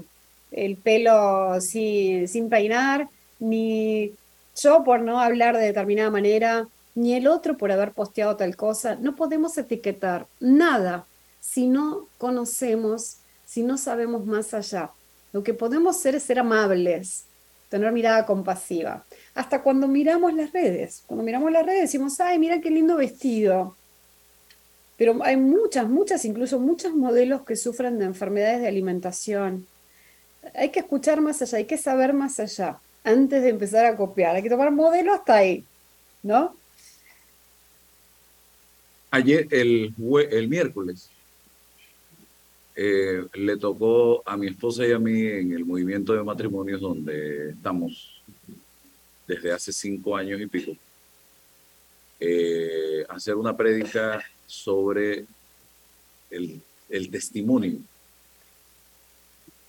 [0.52, 3.10] el pelo sin peinar,
[3.40, 4.14] ni
[4.56, 8.96] yo por no hablar de determinada manera, ni el otro por haber posteado tal cosa.
[8.96, 11.06] No podemos etiquetar nada
[11.40, 14.92] si no conocemos, si no sabemos más allá.
[15.32, 17.26] Lo que podemos ser es ser amables,
[17.70, 19.04] tener mirada compasiva
[19.34, 21.04] hasta cuando miramos las redes.
[21.08, 23.76] Cuando miramos las redes decimos, ay, mira qué lindo vestido.
[24.96, 29.68] Pero hay muchas, muchas, incluso muchos modelos que sufren de enfermedades de alimentación.
[30.54, 34.36] Hay que escuchar más allá, hay que saber más allá antes de empezar a copiar.
[34.36, 35.66] Hay que tomar modelo hasta ahí,
[36.22, 36.56] ¿no?
[39.14, 39.94] Ayer, el,
[40.32, 41.08] el miércoles,
[42.76, 47.52] eh, le tocó a mi esposa y a mí en el movimiento de matrimonios donde
[47.52, 48.24] estamos
[49.28, 50.76] desde hace cinco años y pico,
[52.20, 55.26] eh, hacer una prédica sobre
[56.32, 56.60] el,
[57.12, 57.78] testimonio.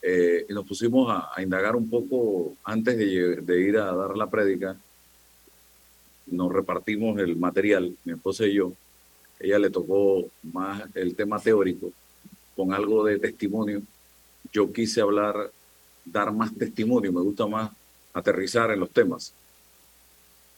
[0.01, 4.75] Eh, y nos pusimos a, indagar un poco antes de, ir a dar la prédica.
[6.29, 8.73] Nos repartimos el material, mi esposa y yo.
[9.45, 11.93] Ella le tocó más el tema teórico
[12.57, 13.83] con algo de testimonio.
[14.53, 15.51] Yo quise hablar,
[16.05, 17.71] dar más testimonio, me gusta más
[18.15, 19.35] aterrizar en los temas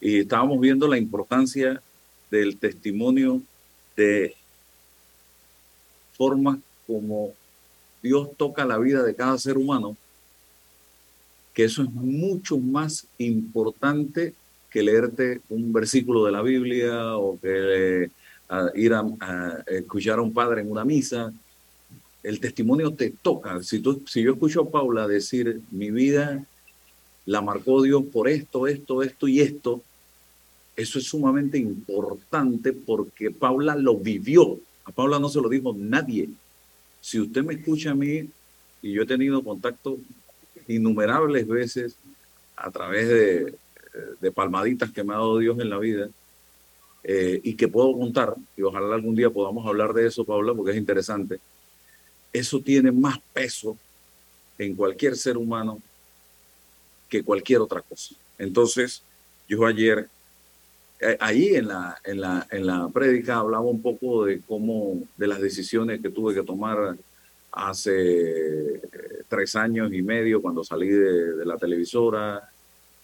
[0.01, 1.81] y estábamos viendo la importancia
[2.31, 3.42] del testimonio
[3.96, 4.35] de
[6.12, 7.33] formas como
[8.03, 9.96] Dios toca la vida de cada ser humano,
[11.55, 14.35] que eso es mucho más importante
[14.70, 18.11] que leerte un versículo de la Biblia o que
[18.75, 21.33] ir a, escuchar a un padre en una misa.
[22.23, 23.63] El testimonio te toca.
[23.63, 26.45] Si, tú, si yo escucho a Paula decir, mi vida
[27.25, 29.83] la marcó Dios por esto, esto, esto y esto.
[30.77, 34.59] Eso es sumamente importante porque Paula lo vivió.
[34.85, 36.29] A Paula no se lo dijo nadie.
[37.01, 38.29] Si usted me escucha a mí,
[38.83, 39.99] y yo he tenido contacto
[40.69, 41.97] innumerables veces
[42.57, 46.09] a través de, palmaditas que me ha dado Dios en la vida,
[47.09, 50.73] eh, y que puedo contar, y ojalá algún día podamos hablar de eso, Paula, porque
[50.73, 51.38] es interesante,
[52.33, 53.79] eso tiene más peso
[54.59, 55.81] en cualquier ser humano
[57.09, 58.16] que cualquier otra cosa.
[58.38, 59.05] Entonces,
[59.49, 60.09] yo ayer,
[60.99, 65.29] eh, ahí en la, en la, en la prédica hablaba un poco de cómo, de
[65.29, 66.97] las decisiones que tuve que tomar
[67.53, 68.81] hace eh,
[69.29, 72.51] tres años y medio cuando salí de, la televisora,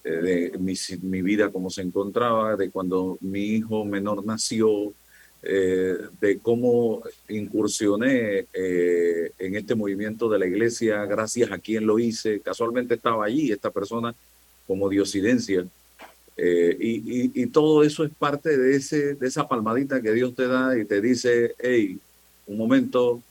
[0.05, 4.93] de mi, mi, vida cómo se encontraba, de cuando mi hijo menor nació,
[5.45, 11.99] eh, de cómo incursioné eh, en este movimiento de la iglesia, gracias a quien lo
[11.99, 12.41] hice.
[12.41, 14.15] Casualmente estaba allí esta persona
[14.67, 15.67] como diosidencia
[16.37, 20.79] Eh, y, todo eso es parte de, ese, de esa palmadita que Dios te da
[20.79, 21.99] y te dice, hey,
[22.47, 23.23] un momento,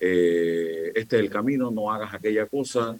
[0.00, 2.96] eh, este es el camino, no hagas aquella cosa.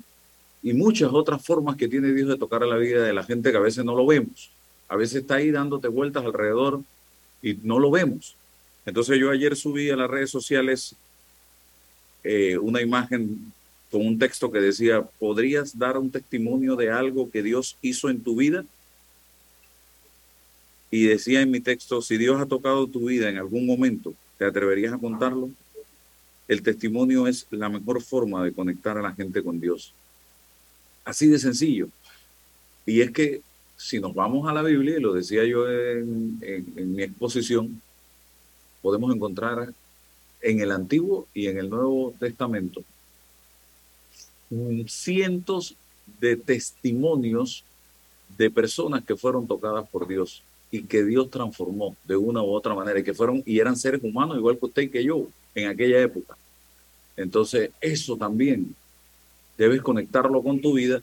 [0.63, 3.51] Y muchas otras formas que tiene Dios de tocar a la vida de la gente
[3.51, 4.51] que a veces no lo vemos.
[4.89, 6.83] A veces está ahí dándote vueltas alrededor
[7.43, 8.37] y no lo vemos.
[8.87, 10.95] Entonces yo ayer subí a las redes sociales
[12.25, 13.53] eh, una imagen
[13.91, 18.23] con un texto que decía, ¿podrías dar un testimonio de algo que Dios hizo en
[18.23, 18.65] tu vida?
[20.91, 24.45] Y decía en mi texto, si Dios ha tocado tu vida en algún momento, ¿te
[24.45, 25.51] atreverías a contarlo?
[26.49, 29.95] El testimonio es la mejor forma de conectar a la gente con Dios.
[31.05, 31.89] Así de sencillo.
[32.87, 33.43] Y es que
[33.77, 36.39] si nos vamos a la Biblia, y lo decía yo en,
[36.95, 37.81] mi exposición,
[38.81, 39.73] podemos encontrar
[40.41, 42.85] en el Antiguo y en el Nuevo Testamento
[44.87, 45.75] cientos
[46.21, 47.65] de testimonios
[48.37, 52.75] de personas que fueron tocadas por Dios y que Dios transformó de una u otra
[52.75, 55.69] manera y que fueron y eran seres humanos igual que usted y que yo en
[55.69, 56.37] aquella época.
[57.17, 58.75] Entonces, eso también
[59.57, 61.03] debes conectarlo con tu vida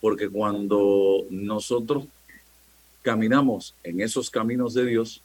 [0.00, 2.04] porque cuando nosotros
[3.02, 5.22] caminamos en esos caminos de Dios,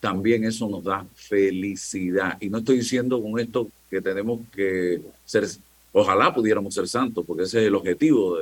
[0.00, 2.36] también eso nos da felicidad.
[2.40, 5.46] Y no estoy diciendo con esto que tenemos que ser,
[5.92, 8.36] ojalá pudiéramos ser santos, porque ese es el objetivo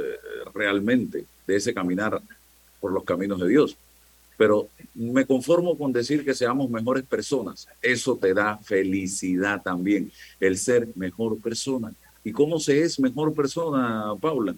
[0.53, 2.21] realmente de ese caminar
[2.81, 3.77] por los caminos de Dios
[4.37, 7.67] pero me conformo con decir que seamos mejores personas.
[7.81, 11.93] Eso te da felicidad también, el ser mejor persona.
[12.27, 14.53] ¿Y cómo se es mejor persona, Paula?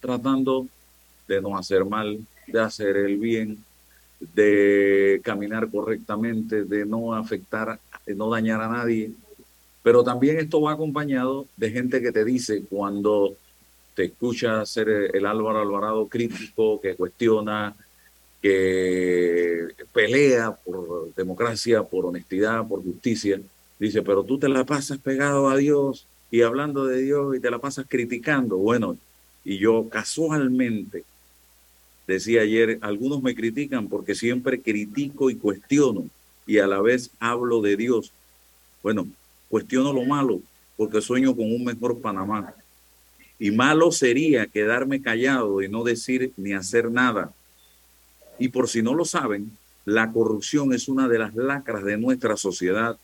[0.00, 0.68] Tratando
[1.26, 3.64] de no hacer mal, de hacer el bien,
[4.32, 9.10] de caminar correctamente, de no afectar, de no dañar a nadie.
[9.82, 13.34] Pero también esto va acompañado de gente que te dice cuando
[13.96, 17.74] te escucha ser el Álvaro Alvarado crítico, que cuestiona,
[18.40, 23.40] que pelea por democracia, por honestidad, por justicia,
[23.80, 27.50] dice, pero tú te la pasas pegado a Dios y hablando de Dios y te
[27.50, 28.56] la pasas criticando.
[28.56, 28.96] Bueno,
[29.44, 31.04] y yo casualmente
[32.06, 36.08] decía ayer, algunos me critican porque siempre critico y cuestiono
[36.46, 38.12] y a la vez hablo de Dios.
[38.82, 39.06] Bueno,
[39.48, 40.40] cuestiono lo malo
[40.76, 42.54] porque sueño con un mejor Panamá.
[43.38, 47.32] Y malo sería quedarme callado y no decir ni hacer nada
[48.40, 52.36] y por si no lo saben, la corrupción es una de las lacras de nuestra
[52.38, 52.98] sociedad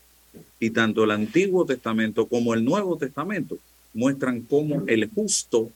[0.59, 3.57] y tanto el Antiguo Testamento como el Nuevo Testamento
[3.93, 5.69] muestran cómo el justo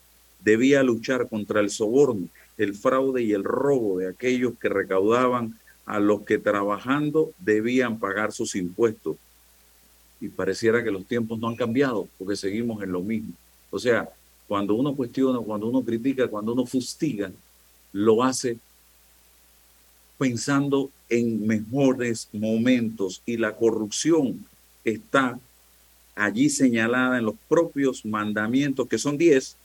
[0.43, 5.99] debía luchar contra el soborno, el fraude y el robo de aquellos que recaudaban a
[5.99, 9.17] los que trabajando debían pagar sus impuestos.
[10.19, 13.33] Y pareciera que los tiempos no han cambiado porque seguimos en lo mismo.
[13.71, 14.09] O sea,
[14.47, 17.31] cuando uno cuestiona, cuando uno critica, cuando uno fustiga,
[17.93, 18.57] lo hace
[20.17, 24.45] pensando en mejores momentos y la corrupción
[24.83, 25.39] está
[26.15, 29.55] allí señalada en los propios mandamientos, que son diez,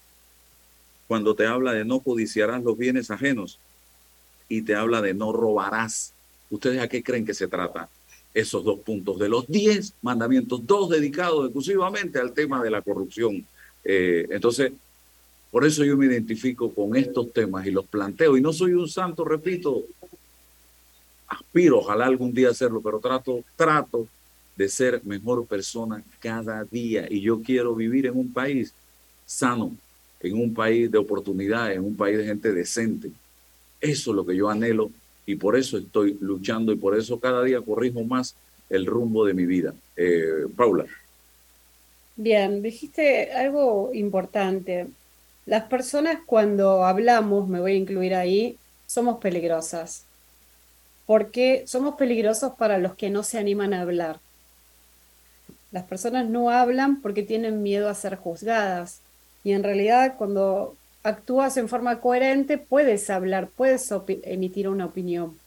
[1.09, 3.59] cuando te habla de no codiciarás los bienes ajenos
[4.49, 6.13] y te habla de no robarás.
[6.51, 7.89] ¿Ustedes a qué creen que se trata?
[8.35, 13.47] Esos dos puntos de los diez mandamientos, dos dedicados exclusivamente al tema de la corrupción.
[13.85, 14.73] Eh, entonces,
[15.51, 18.37] por eso yo me identifico con estos temas y los planteo.
[18.37, 19.85] Y no soy un santo, repito,
[21.29, 24.07] aspiro, ojalá algún día hacerlo, pero trato, trato
[24.57, 27.07] de ser mejor persona cada día.
[27.09, 28.73] Y yo quiero vivir en un país
[29.25, 29.77] sano,
[30.21, 33.11] en un país de oportunidades, en un país de gente decente.
[33.81, 34.91] Eso es lo que yo anhelo
[35.27, 38.35] y por eso estoy luchando y por eso cada día corrijo más
[38.71, 39.75] el rumbo de mi vida.
[39.97, 40.87] Eh, Paula.
[42.17, 44.87] Bien, dijiste algo importante.
[45.45, 50.07] Las personas cuando hablamos, me voy a incluir ahí, somos peligrosas
[51.07, 54.19] porque somos peligrosos para los que no se animan a hablar.
[55.73, 59.01] Las personas no hablan porque tienen miedo a ser juzgadas
[59.45, 63.93] y en realidad cuando actúas en forma coherente puedes hablar, puedes
[64.25, 65.39] emitir una opinión,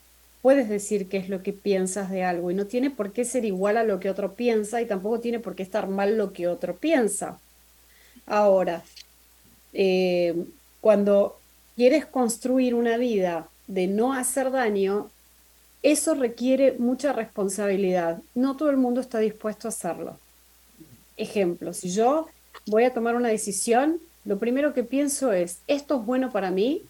[0.41, 3.45] puedes decir qué es lo que piensas de algo y no tiene por qué ser
[3.45, 6.47] igual a lo que otro piensa y tampoco tiene por qué estar mal lo que
[6.47, 7.39] otro piensa.
[8.25, 8.83] Ahora,
[9.73, 10.45] eh,
[10.81, 11.39] cuando
[11.75, 15.09] quieres construir una vida de no hacer daño,
[15.81, 18.21] eso requiere mucha responsabilidad.
[18.35, 20.17] No todo el mundo está dispuesto a hacerlo.
[21.15, 22.27] Ejemplo, si yo
[22.67, 26.83] voy a tomar una decisión, lo primero que pienso es, ¿esto es bueno para mí?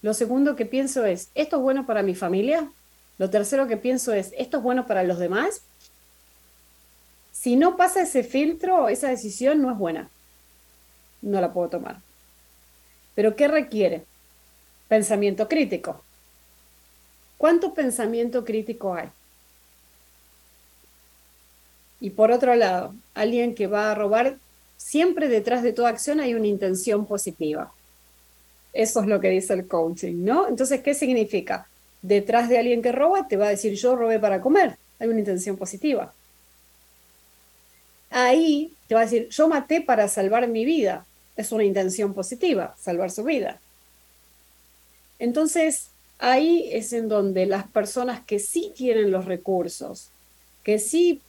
[0.00, 2.70] Lo segundo que pienso es, ¿esto es bueno para mi familia?
[3.18, 5.62] Lo tercero que pienso es, ¿esto es bueno para los demás?
[7.32, 10.08] Si no pasa ese filtro, esa decisión no es buena.
[11.20, 12.00] No la puedo tomar.
[13.14, 14.04] Pero ¿qué requiere?
[14.88, 16.02] Pensamiento crítico
[17.42, 19.08] ¿Cuánto pensamiento crítico hay?
[22.00, 24.36] Y por otro lado, alguien que va a robar,
[24.76, 27.72] siempre detrás de toda acción hay una intención positiva.
[28.72, 30.46] Eso es lo que dice el coaching, ¿no?
[30.46, 31.66] Entonces, ¿qué significa?
[32.00, 34.76] Detrás de alguien que roba te va a decir yo robé para comer.
[35.00, 36.14] Hay una intención positiva.
[38.10, 41.06] Ahí te va a decir yo maté para salvar mi vida.
[41.36, 43.58] Es una intención positiva, salvar su vida.
[45.18, 45.91] Entonces,
[46.22, 50.10] ahí es en donde las personas que sí tienen los recursos,
[50.62, 51.20] que sí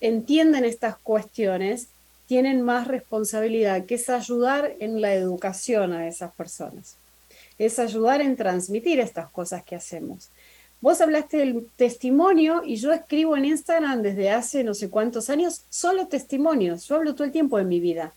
[0.00, 1.86] entienden estas cuestiones,
[2.26, 6.96] tienen más responsabilidad, que es ayudar en la educación a esas personas,
[7.58, 10.30] es ayudar en transmitir estas cosas que hacemos.
[10.80, 15.62] Vos hablaste del testimonio y yo escribo en Instagram desde hace no sé cuántos años
[15.70, 18.12] solo testimonios, yo hablo todo el tiempo de mi vida.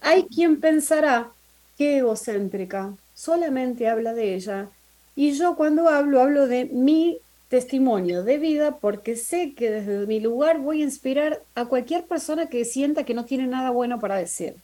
[0.00, 1.30] Hay quien pensará
[1.76, 4.70] que egocéntrica, solamente habla de ella,
[5.18, 10.20] y yo cuando hablo hablo de mi testimonio de vida porque sé que desde mi
[10.20, 14.14] lugar voy a inspirar a cualquier persona que sienta que no tiene nada bueno para
[14.14, 14.54] decir,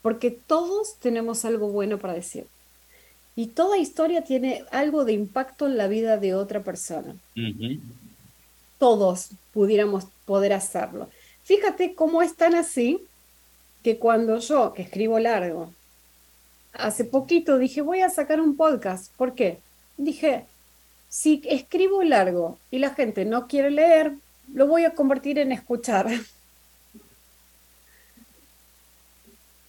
[0.00, 2.46] porque todos tenemos algo bueno para decir.
[3.36, 7.14] Y toda historia tiene algo de impacto en la vida de otra persona.
[8.78, 11.10] Todos pudiéramos poder hacerlo.
[11.42, 13.04] Fíjate cómo es tan así
[13.82, 15.70] que cuando yo, que escribo largo,
[16.72, 19.12] hace poquito dije, voy a sacar un podcast.
[19.14, 19.58] ¿Por qué?
[19.98, 20.46] Dije,
[21.08, 24.14] si escribo largo y la gente no quiere leer,
[24.54, 26.08] lo voy a convertir en escuchar.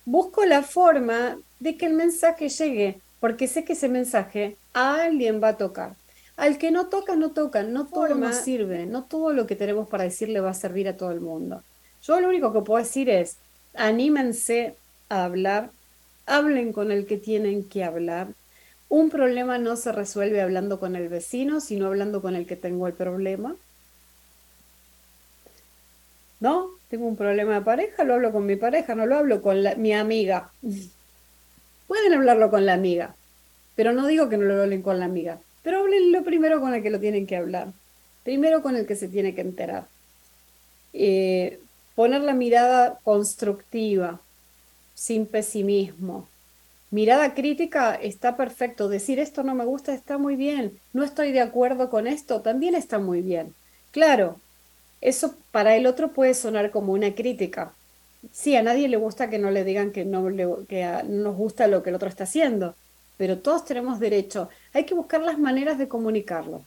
[0.06, 5.44] Busco la forma de que el mensaje llegue, porque sé que ese mensaje a alguien
[5.44, 5.96] va a tocar.
[6.38, 9.90] Al que no toca, no toca, no todo nos sirve, no todo lo que tenemos
[9.90, 11.64] para decir le va a servir a todo el mundo.
[12.02, 13.38] Yo lo único que puedo decir es,
[13.74, 14.76] anímense
[15.10, 15.72] a hablar,
[16.26, 18.30] hablen con el que tienen que hablar,
[18.90, 22.88] un problema no se resuelve hablando con el vecino, sino hablando con el que tengo
[22.88, 23.56] el problema.
[26.40, 26.70] ¿No?
[26.90, 29.94] Tengo un problema de pareja, lo hablo con mi pareja, no lo hablo con mi
[29.94, 30.52] amiga.
[31.88, 33.16] Pueden hablarlo con la amiga,
[33.76, 35.40] pero no digo que no lo hablen con la amiga.
[35.64, 37.68] Pero háblenlo primero con el que lo tienen que hablar.
[38.24, 39.88] Primero con el que se tiene que enterar.
[40.94, 41.60] Eh,
[41.96, 44.22] poner la mirada constructiva,
[44.96, 46.29] sin pesimismo,
[46.92, 48.90] Mirada crítica está perfecto.
[48.90, 50.80] Decir esto no me gusta está muy bien.
[50.94, 53.54] No estoy de acuerdo con esto también está muy bien.
[53.92, 54.40] Claro,
[55.02, 57.74] eso para el otro puede sonar como una crítica.
[58.32, 61.68] Sí, a nadie le gusta que no le digan que no, le, que nos gusta
[61.68, 62.76] lo que el otro está haciendo,
[63.18, 64.50] pero todos tenemos derecho.
[64.74, 66.64] Hay que buscar las maneras de comunicarlo.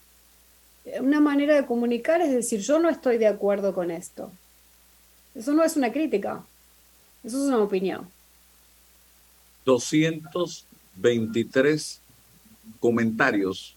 [1.00, 4.32] Una manera de comunicar es decir, yo no estoy de acuerdo con esto.
[5.34, 6.42] Eso no es una crítica,
[7.24, 8.08] eso es una opinión.
[9.64, 12.00] 223
[12.80, 13.74] comentarios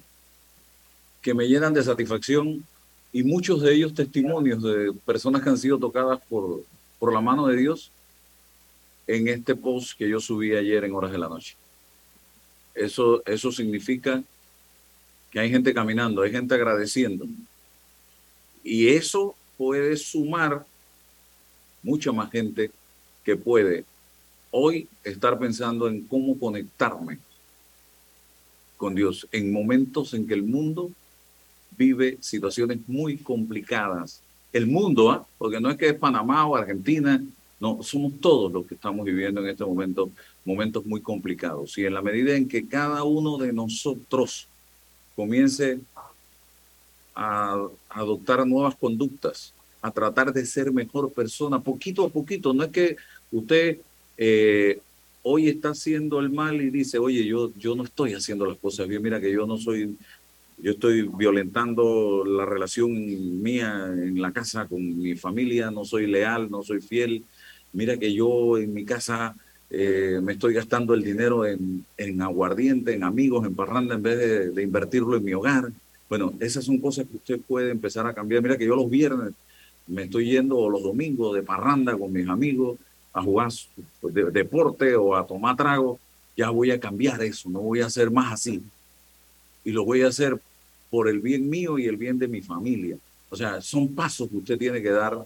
[1.21, 2.65] que me llenan de satisfacción
[3.11, 6.63] y muchos de ellos testimonios de personas que han sido tocadas por,
[6.99, 7.91] por la mano de Dios
[9.07, 11.55] en este post que yo subí ayer en horas de la noche.
[12.73, 14.23] Eso, eso significa
[15.31, 17.25] que hay gente caminando, hay gente agradeciendo.
[18.63, 20.65] Y eso puede sumar
[21.81, 22.71] mucha más gente
[23.23, 23.85] que puede
[24.57, 27.19] hoy estar pensando en cómo conectarme
[28.77, 30.91] con Dios en momentos en que el mundo
[31.77, 34.21] vive situaciones muy complicadas.
[34.53, 35.27] El mundo, ¿ah?
[35.37, 37.21] porque no es que es Panamá o Argentina,
[37.59, 40.09] no, somos todos los que estamos viviendo en este momento
[40.45, 41.77] momentos muy complicados.
[41.77, 44.47] Y en la medida en que cada uno de nosotros
[45.17, 45.79] comience
[47.13, 52.71] a adoptar nuevas conductas, a tratar de ser mejor persona, poquito a poquito, no es
[52.71, 52.95] que
[53.33, 53.79] usted
[54.17, 54.79] eh,
[55.23, 58.87] hoy está haciendo el mal y dice, oye, yo, yo no estoy haciendo las cosas
[58.87, 59.97] bien, mira que yo no soy,
[60.57, 66.49] yo estoy violentando la relación mía en la casa con mi familia, no soy leal,
[66.49, 67.23] no soy fiel,
[67.73, 69.35] mira que yo en mi casa
[69.69, 74.17] eh, me estoy gastando el dinero en, en, aguardiente, en amigos, en parranda, en vez
[74.17, 75.71] de, de invertirlo en mi hogar.
[76.07, 78.43] Bueno, esas son cosas que usted puede empezar a cambiar.
[78.43, 79.33] Mira que yo los viernes
[79.87, 82.77] me estoy yendo los domingos de parranda con mis amigos,
[83.15, 83.49] a jugar
[84.33, 85.97] deporte o a tomar trago,
[86.35, 88.61] ya voy a cambiar eso, no voy a hacer más así.
[89.63, 90.37] Y lo voy a hacer
[90.91, 92.97] por el bien mío y el bien de mi familia.
[93.29, 95.25] O sea, son pasos que usted tiene que dar.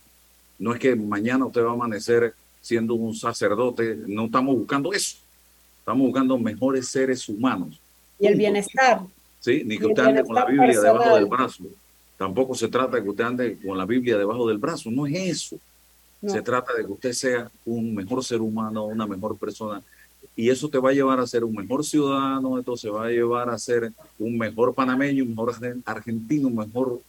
[0.60, 5.18] No es que mañana usted va a amanecer siendo un sacerdote, no estamos buscando eso.
[5.80, 7.80] Estamos buscando mejores seres humanos.
[8.20, 9.02] Y el bienestar.
[9.40, 11.64] Sí, ni que usted ande con la Biblia debajo del brazo.
[12.18, 15.16] Tampoco se trata de que usted ande con la Biblia debajo del brazo, no es
[15.16, 15.60] eso.
[16.26, 19.82] Se trata de que usted sea un mejor ser humano, una mejor persona,
[20.36, 23.10] Y eso te va a llevar a ser un mejor ciudadano, esto se va a
[23.10, 25.56] llevar a ser un mejor panameño, un mejor
[25.86, 27.02] argentino, un mejor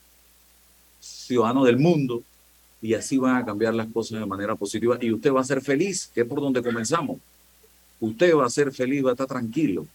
[1.01, 2.23] ciudadano del mundo.
[2.83, 4.97] Y así van a cambiar las cosas de manera positiva.
[5.01, 7.19] Y usted va a ser feliz, que es por donde comenzamos.
[8.01, 9.87] Usted va a ser feliz, va a estar tranquilo.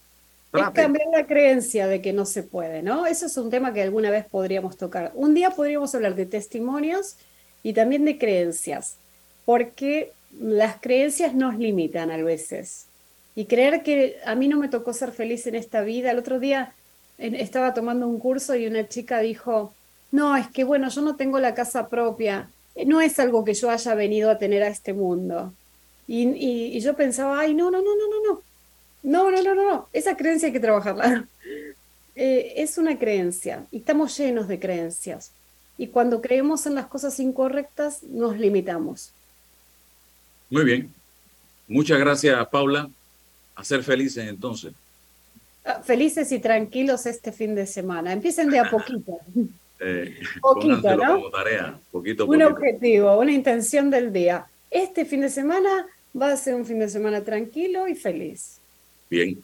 [0.52, 3.06] Es cambiar la creencia de que no se puede, ¿no?
[3.06, 5.12] Eso es un tema que alguna vez podríamos tocar.
[5.14, 7.16] Un día podríamos hablar de testimonios
[7.62, 8.96] y también de creencias,
[9.46, 12.88] porque las creencias nos limitan a veces.
[13.34, 16.10] Y creer que a mí no me tocó ser feliz en esta vida.
[16.10, 16.74] El otro día
[17.16, 19.72] estaba tomando un curso y una chica dijo,
[20.12, 22.50] no, es que bueno, yo no tengo la casa propia,
[22.84, 25.54] no es algo que yo haya venido a tener a este mundo.
[26.06, 28.42] Y, y yo pensaba, ay, no, no, no, no, no, no,
[29.02, 29.88] no, no, no, no, no.
[29.92, 31.26] Esa creencia hay que trabajarla.
[32.18, 35.32] Eh, es una creencia y estamos llenos de creencias.
[35.76, 39.12] Y cuando creemos en las cosas incorrectas, nos limitamos.
[40.50, 40.90] Muy bien.
[41.68, 42.88] Muchas gracias, Paula.
[43.54, 44.72] A ser felices entonces.
[45.64, 48.12] Ah, felices y tranquilos este fin de semana.
[48.12, 49.18] Empiecen de a poquito.
[49.80, 51.14] eh, poquito, ¿no?
[51.14, 51.78] Como tarea.
[51.90, 54.46] Poquito, Un objetivo, una intención del día.
[54.70, 55.86] Este fin de semana
[56.20, 58.58] va a ser un fin de semana tranquilo y feliz.
[59.10, 59.38] Bien.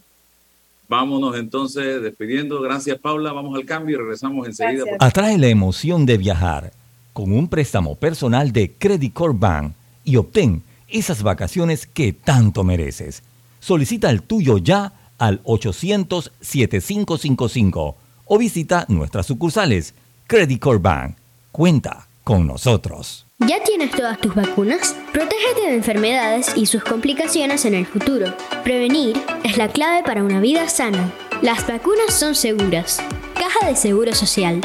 [0.89, 2.61] Vámonos entonces despidiendo.
[2.61, 3.33] Gracias, Paula.
[3.33, 4.85] Vamos al cambio y regresamos enseguida.
[5.01, 6.73] Atrae la emoción de viajar
[7.13, 9.73] con un préstamo personal de Credit Corp Bank
[10.05, 10.63] y obtén
[10.93, 13.23] esas vacaciones que tanto mereces.
[13.61, 19.95] Solicita el tuyo ya al 800-7555 o visita nuestras sucursales.
[20.27, 21.17] Credit Corp Bank.
[21.51, 23.27] Cuenta con nosotros.
[23.39, 24.95] ¿Ya tienes todas tus vacunas?
[25.13, 28.35] Protégete de enfermedades y sus complicaciones en el futuro.
[28.63, 31.13] Prevenir es la clave para una vida sana.
[31.43, 33.01] Las vacunas son seguras.
[33.35, 34.61] Caja de Seguro Social.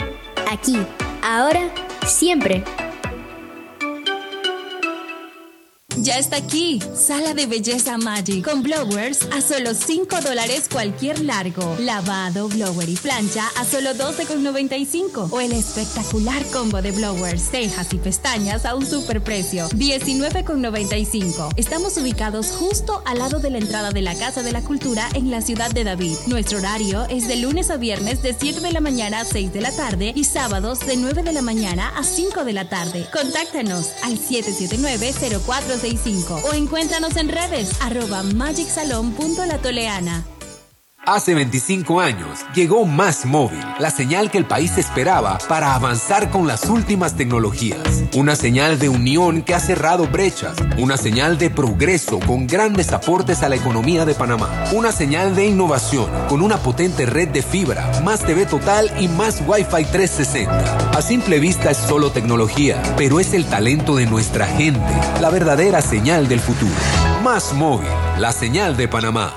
[0.52, 0.78] Aquí,
[1.24, 1.74] ahora,
[2.06, 2.64] siempre.
[6.02, 11.76] Ya está aquí, Sala de Belleza Magic, con blowers a solo 5 dólares cualquier largo.
[11.80, 15.30] Lavado, blower y plancha a solo 12,95.
[15.32, 21.54] O el espectacular combo de blowers, cejas y pestañas a un super precio, 19,95.
[21.56, 25.32] Estamos ubicados justo al lado de la entrada de la Casa de la Cultura en
[25.32, 26.16] la ciudad de David.
[26.28, 29.62] Nuestro horario es de lunes a viernes de 7 de la mañana a 6 de
[29.62, 33.08] la tarde y sábados de 9 de la mañana a 5 de la tarde.
[33.12, 35.87] Contáctanos al 779 04
[36.44, 40.37] o encuéntranos en redes arroba magicsalon.latoleana.
[41.08, 46.48] Hace 25 años llegó Más Móvil, la señal que el país esperaba para avanzar con
[46.48, 47.80] las últimas tecnologías.
[48.14, 50.58] Una señal de unión que ha cerrado brechas.
[50.78, 54.50] Una señal de progreso con grandes aportes a la economía de Panamá.
[54.74, 59.42] Una señal de innovación con una potente red de fibra, más TV total y más
[59.48, 60.90] Wi-Fi 360.
[60.90, 64.82] A simple vista es solo tecnología, pero es el talento de nuestra gente,
[65.22, 66.76] la verdadera señal del futuro.
[67.24, 67.88] Más Móvil,
[68.20, 69.32] la señal de Panamá.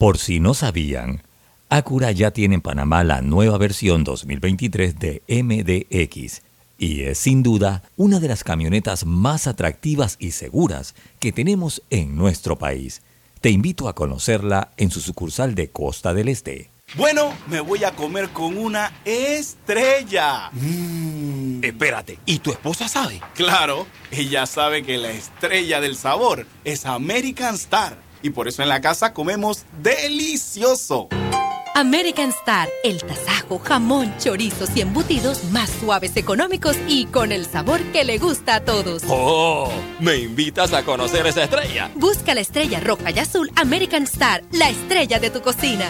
[0.00, 1.24] Por si no sabían,
[1.68, 6.40] Acura ya tiene en Panamá la nueva versión 2023 de MDX
[6.78, 12.16] y es sin duda una de las camionetas más atractivas y seguras que tenemos en
[12.16, 13.02] nuestro país.
[13.42, 16.70] Te invito a conocerla en su sucursal de Costa del Este.
[16.96, 20.48] Bueno, me voy a comer con una estrella.
[20.52, 21.62] Mm.
[21.62, 23.20] Espérate, ¿y tu esposa sabe?
[23.34, 28.68] Claro, ella sabe que la estrella del sabor es American Star y por eso en
[28.68, 31.08] la casa comemos delicioso.
[31.74, 37.80] American Star, el tasajo, jamón, chorizos y embutidos más suaves, económicos y con el sabor
[37.92, 39.02] que le gusta a todos.
[39.08, 39.72] ¡Oh!
[39.98, 41.90] ¿Me invitas a conocer esa estrella?
[41.94, 45.88] Busca la estrella roja y azul American Star, la estrella de tu cocina.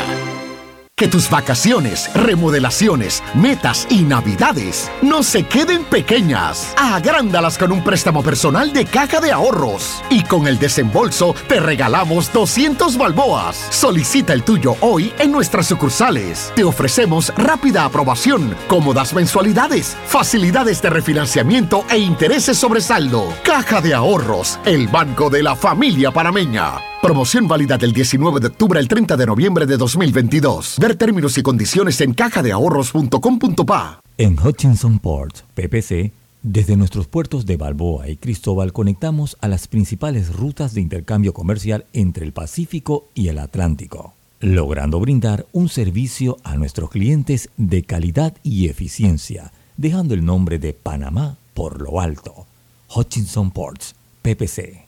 [1.02, 6.72] Que tus vacaciones, remodelaciones, metas y navidades no se queden pequeñas.
[6.76, 10.00] Agrándalas con un préstamo personal de caja de ahorros.
[10.10, 13.56] Y con el desembolso te regalamos 200 balboas.
[13.70, 16.52] Solicita el tuyo hoy en nuestras sucursales.
[16.54, 23.26] Te ofrecemos rápida aprobación, cómodas mensualidades, facilidades de refinanciamiento e intereses sobre saldo.
[23.42, 26.91] Caja de ahorros, el banco de la familia panameña.
[27.02, 30.76] Promoción válida del 19 de octubre al 30 de noviembre de 2022.
[30.78, 34.00] Ver términos y condiciones en cajadeahorros.com.pa.
[34.18, 36.12] En Hutchinson Port, PPC,
[36.44, 41.86] desde nuestros puertos de Balboa y Cristóbal conectamos a las principales rutas de intercambio comercial
[41.92, 48.36] entre el Pacífico y el Atlántico, logrando brindar un servicio a nuestros clientes de calidad
[48.44, 52.46] y eficiencia, dejando el nombre de Panamá por lo alto.
[52.94, 54.86] Hutchinson Ports, PPC.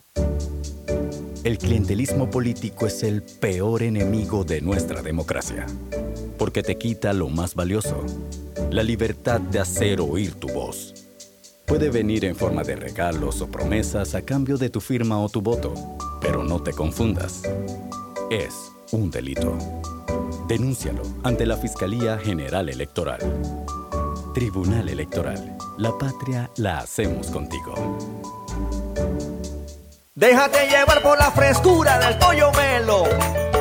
[1.44, 5.66] El clientelismo político es el peor enemigo de nuestra democracia,
[6.38, 8.02] porque te quita lo más valioso,
[8.70, 10.94] la libertad de hacer oír tu voz.
[11.66, 15.42] Puede venir en forma de regalos o promesas a cambio de tu firma o tu
[15.42, 15.74] voto,
[16.18, 17.42] pero no te confundas.
[18.30, 19.54] Es un delito.
[20.48, 23.20] Denúncialo ante la Fiscalía General Electoral.
[24.32, 25.58] Tribunal Electoral.
[25.76, 27.74] La patria la hacemos contigo.
[30.24, 33.04] Déjate llevar por la frescura del pollo melo,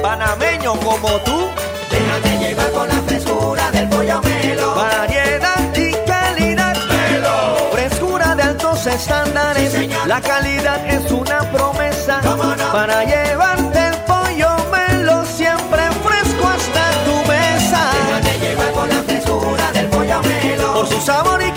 [0.02, 1.50] panameño como tú.
[1.92, 4.74] Déjate llevar por la frescura del pollo melo.
[4.74, 6.78] Variedad y calidad.
[6.88, 7.70] Melo.
[7.74, 9.74] Frescura de altos estándares.
[10.08, 12.22] la calidad es una promesa
[12.72, 17.92] para llevarte el pollo melo siempre fresco hasta tu mesa.
[18.08, 20.74] Déjate llevar por la frescura del pollo melo.
[20.76, 21.52] Por su sabor y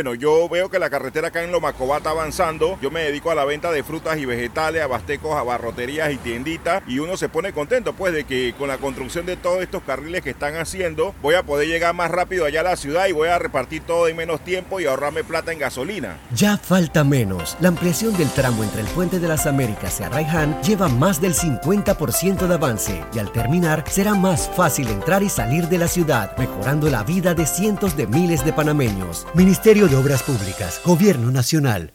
[0.00, 2.78] Bueno, yo veo que la carretera acá en Lomacobá está avanzando.
[2.80, 6.82] Yo me dedico a la venta de frutas y vegetales, abastecos, abarroterías y tienditas.
[6.86, 10.22] Y uno se pone contento, pues, de que con la construcción de todos estos carriles
[10.22, 13.28] que están haciendo, voy a poder llegar más rápido allá a la ciudad y voy
[13.28, 16.16] a repartir todo en menos tiempo y ahorrarme plata en gasolina.
[16.34, 17.58] Ya falta menos.
[17.60, 21.34] La ampliación del tramo entre el Puente de las Américas y Arraiján lleva más del
[21.34, 26.34] 50% de avance y al terminar será más fácil entrar y salir de la ciudad,
[26.38, 29.26] mejorando la vida de cientos de miles de panameños.
[29.34, 31.92] Ministerio Obras Públicas, Gobierno Nacional.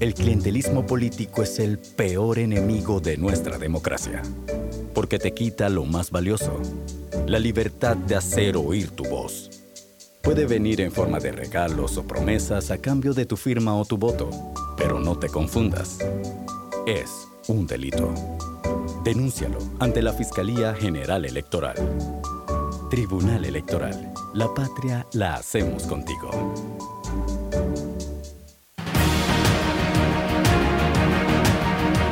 [0.00, 4.22] El clientelismo político es el peor enemigo de nuestra democracia,
[4.94, 6.58] porque te quita lo más valioso,
[7.26, 9.50] la libertad de hacer oír tu voz.
[10.22, 13.98] Puede venir en forma de regalos o promesas a cambio de tu firma o tu
[13.98, 14.30] voto,
[14.78, 15.98] pero no te confundas.
[16.86, 18.14] Es un delito.
[19.04, 21.76] Denúncialo ante la Fiscalía General Electoral.
[22.88, 24.14] Tribunal Electoral.
[24.34, 26.30] La patria la hacemos contigo.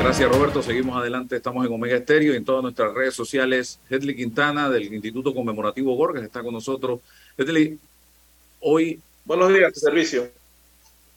[0.01, 3.79] Gracias Roberto, seguimos adelante, estamos en Omega Estéreo y en todas nuestras redes sociales.
[3.91, 7.01] Hedley Quintana del Instituto Conmemorativo Gorgas está con nosotros.
[7.37, 7.79] Hedley,
[8.61, 9.01] hoy...
[9.25, 10.31] Buenos días, servicio.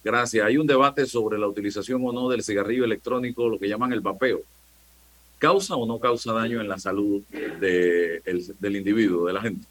[0.03, 0.45] Gracias.
[0.45, 4.01] Hay un debate sobre la utilización o no del cigarrillo electrónico, lo que llaman el
[4.01, 4.41] vapeo.
[5.39, 9.65] ¿Causa o no causa daño en la salud de el- del individuo, de la gente?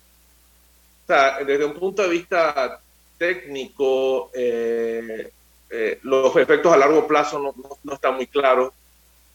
[1.45, 2.81] Desde un punto de vista
[3.19, 5.31] técnico, eh,
[5.69, 8.73] eh, los efectos a largo plazo no, no, no están muy claros,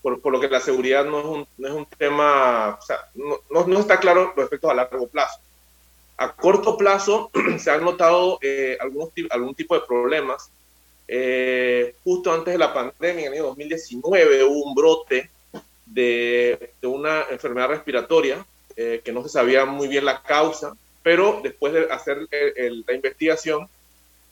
[0.01, 3.09] por, por, lo que la seguridad no es un, no es un tema, o sea,
[3.13, 5.39] no, está claro los efectos a largo plazo.
[6.17, 10.49] A corto plazo se han notado eh, algunos, algún tipo de problemas.
[12.05, 15.29] Justo antes de la pandemia, en el año 2019, hubo un brote
[15.85, 18.45] de, de una enfermedad respiratoria
[18.75, 20.75] que no se sabía muy bien la causa,
[21.05, 23.69] pero después de hacer el, el, la investigación,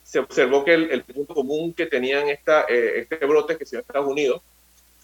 [0.03, 3.75] se observó que el, el, punto común que tenían esta, eh, este brote que se
[3.75, 4.41] dio en Estados Unidos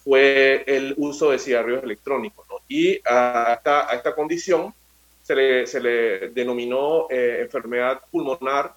[0.04, 2.44] fue el uso de cigarrillos electrónicos.
[2.50, 2.56] ¿no?
[2.68, 4.74] Y a esta, a esta condición
[5.22, 8.74] se le, se le denominó eh, enfermedad pulmonar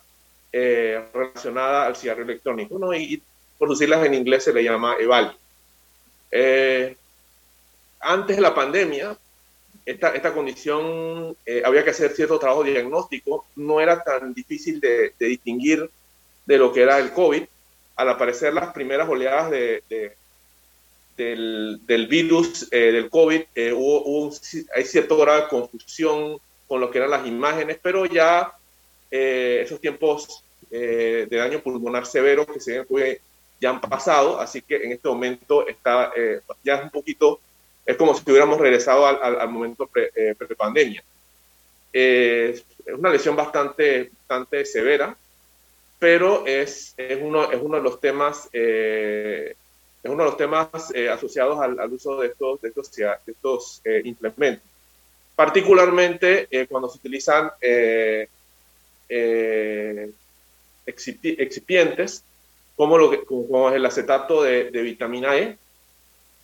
[0.52, 2.92] eh, relacionada al cigarrillo electrónico, ¿no?
[2.94, 3.22] y,
[3.56, 5.34] por decirlas en inglés se le llama EVAL.
[6.30, 6.94] Eh,
[8.00, 9.16] antes de la pandemia,
[9.84, 15.12] esta, esta condición eh, había que hacer cierto trabajo diagnóstico, no era tan difícil de,
[15.18, 15.90] distinguir
[16.46, 17.44] de lo que era el COVID.
[17.96, 20.16] Al aparecer las primeras oleadas de, de
[21.16, 24.32] del, virus eh, del COVID, eh, hubo, hubo un,
[24.74, 28.52] hay cierto grado de confusión con lo que eran las imágenes, pero ya
[29.10, 32.82] eh, esos tiempos de daño pulmonar severo que se
[33.60, 36.10] ya han pasado, así que en este momento está
[36.64, 37.40] ya es un poquito
[37.84, 41.02] es como si hubiéramos regresado al, al, al momento pre-pandemia.
[41.02, 41.10] Pre
[41.92, 45.16] eh, es una lesión bastante, bastante severa,
[45.98, 49.54] pero es, es, uno, es uno de los temas, eh,
[50.02, 53.16] es uno de los temas eh, asociados al, al, uso de estos, de estos, de
[53.26, 54.68] estos eh, implementos.
[55.36, 57.50] Particularmente cuando se utilizan
[60.84, 62.24] excipientes,
[62.76, 65.56] como, lo que, como el acetato de, de vitamina E,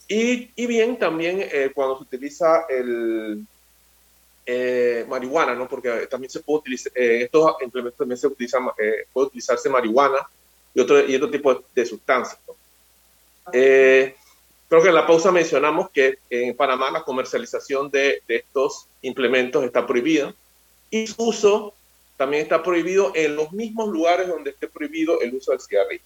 [0.08, 3.46] y, y bien, también eh, cuando se utiliza el
[4.50, 5.68] eh, marihuana, ¿no?
[5.68, 10.26] Porque también se puede utilizar, eh, estos implementos también se utiliza, eh, puede utilizarse marihuana
[10.74, 12.40] y otro, y otro tipo de, de sustancias.
[12.48, 12.54] ¿no?
[13.52, 19.64] creo que en la pausa mencionamos que en Panamá la comercialización de, de estos implementos
[19.64, 20.34] está prohibida
[20.90, 21.74] y su uso
[22.16, 26.02] también está prohibido en los mismos lugares donde esté prohibido el uso del cigarrillo.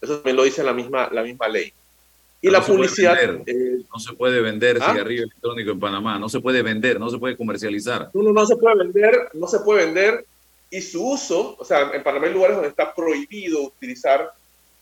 [0.00, 1.72] Eso también lo dice la misma, la misma ley.
[2.40, 3.16] Y no la publicidad.
[3.46, 4.92] Eh, no se puede vender ¿Ah?
[4.92, 8.10] cigarrillo electrónico en Panamá, no se puede vender, no se puede comercializar.
[8.14, 10.24] No, no, no se puede vender, no se puede vender.
[10.70, 14.32] Y su uso, o sea, en Panamá hay lugares donde está prohibido utilizar,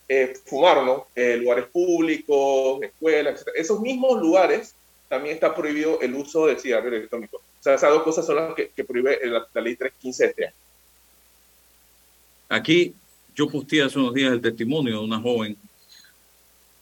[0.07, 1.07] eh, fumar, ¿no?
[1.15, 3.49] Eh, lugares públicos, escuelas, etc.
[3.55, 4.75] Esos mismos lugares
[5.07, 7.37] también está prohibido el uso del cigarrillo electrónico.
[7.37, 10.29] O sea, esas dos cosas son las que, que prohíbe la, la ley 315 de
[10.29, 10.55] este año.
[12.49, 12.93] Aquí
[13.33, 15.57] yo posteé hace unos días el testimonio de una joven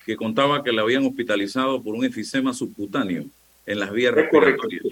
[0.06, 3.26] que contaba que la habían hospitalizado por un efisema subcutáneo
[3.66, 4.84] en las vías respiratorias,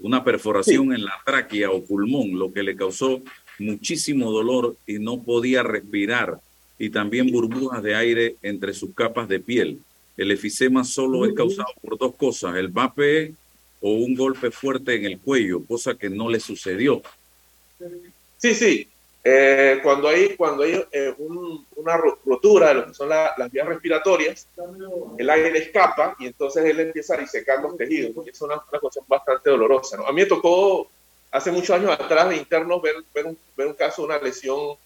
[0.00, 0.94] una perforación sí.
[0.94, 3.22] en la tráquea o pulmón, lo que le causó
[3.58, 6.40] muchísimo dolor y no podía respirar,
[6.78, 9.78] y también burbujas de aire entre sus capas de piel.
[10.16, 13.34] El efisema solo es causado por dos cosas, el vape
[13.80, 17.02] o un golpe fuerte en el cuello, cosa que no le sucedió.
[18.38, 18.88] Sí, sí,
[19.24, 23.52] eh, cuando hay, cuando hay eh, un, una rotura de lo que son la, las
[23.52, 24.48] vías respiratorias,
[25.16, 28.16] el aire escapa y entonces él empieza a disecar los tejidos.
[28.16, 28.24] ¿no?
[28.24, 29.96] Y es una, una cosa bastante dolorosa.
[29.96, 30.06] ¿no?
[30.06, 30.88] A mí me tocó
[31.30, 34.76] hace muchos años atrás de internos ver, ver, un, ver un caso, una lesión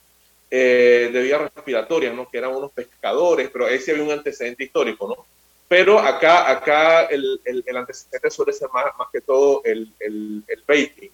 [0.51, 2.28] eh, de vías respiratorias, ¿no?
[2.28, 5.09] que eran unos pescadores, pero ahí sí había un antecedente histórico.
[5.09, 5.24] ¿no?
[5.66, 10.45] Pero acá, acá el, el, el antecedente suele ser más, más que todo el, el,
[10.47, 11.11] el vaping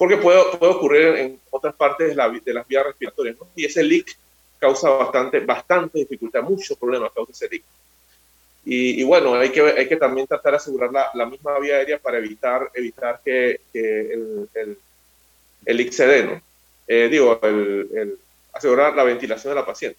[0.00, 3.36] porque puede, puede ocurrir en otras partes de, la, de las vías respiratorias.
[3.38, 3.46] ¿no?
[3.54, 4.16] Y ese leak
[4.58, 7.62] causa bastante, bastante dificultad, muchos problemas causa ese leak.
[8.64, 11.98] Y, bueno, hay que, hay que también tratar de asegurar la, la misma vía aérea
[11.98, 14.78] para evitar, evitar que, que el, el,
[15.66, 16.42] el leak se dé, ¿no?
[16.88, 17.38] Eh, digo,
[18.54, 19.98] asegurar la ventilación de la paciente.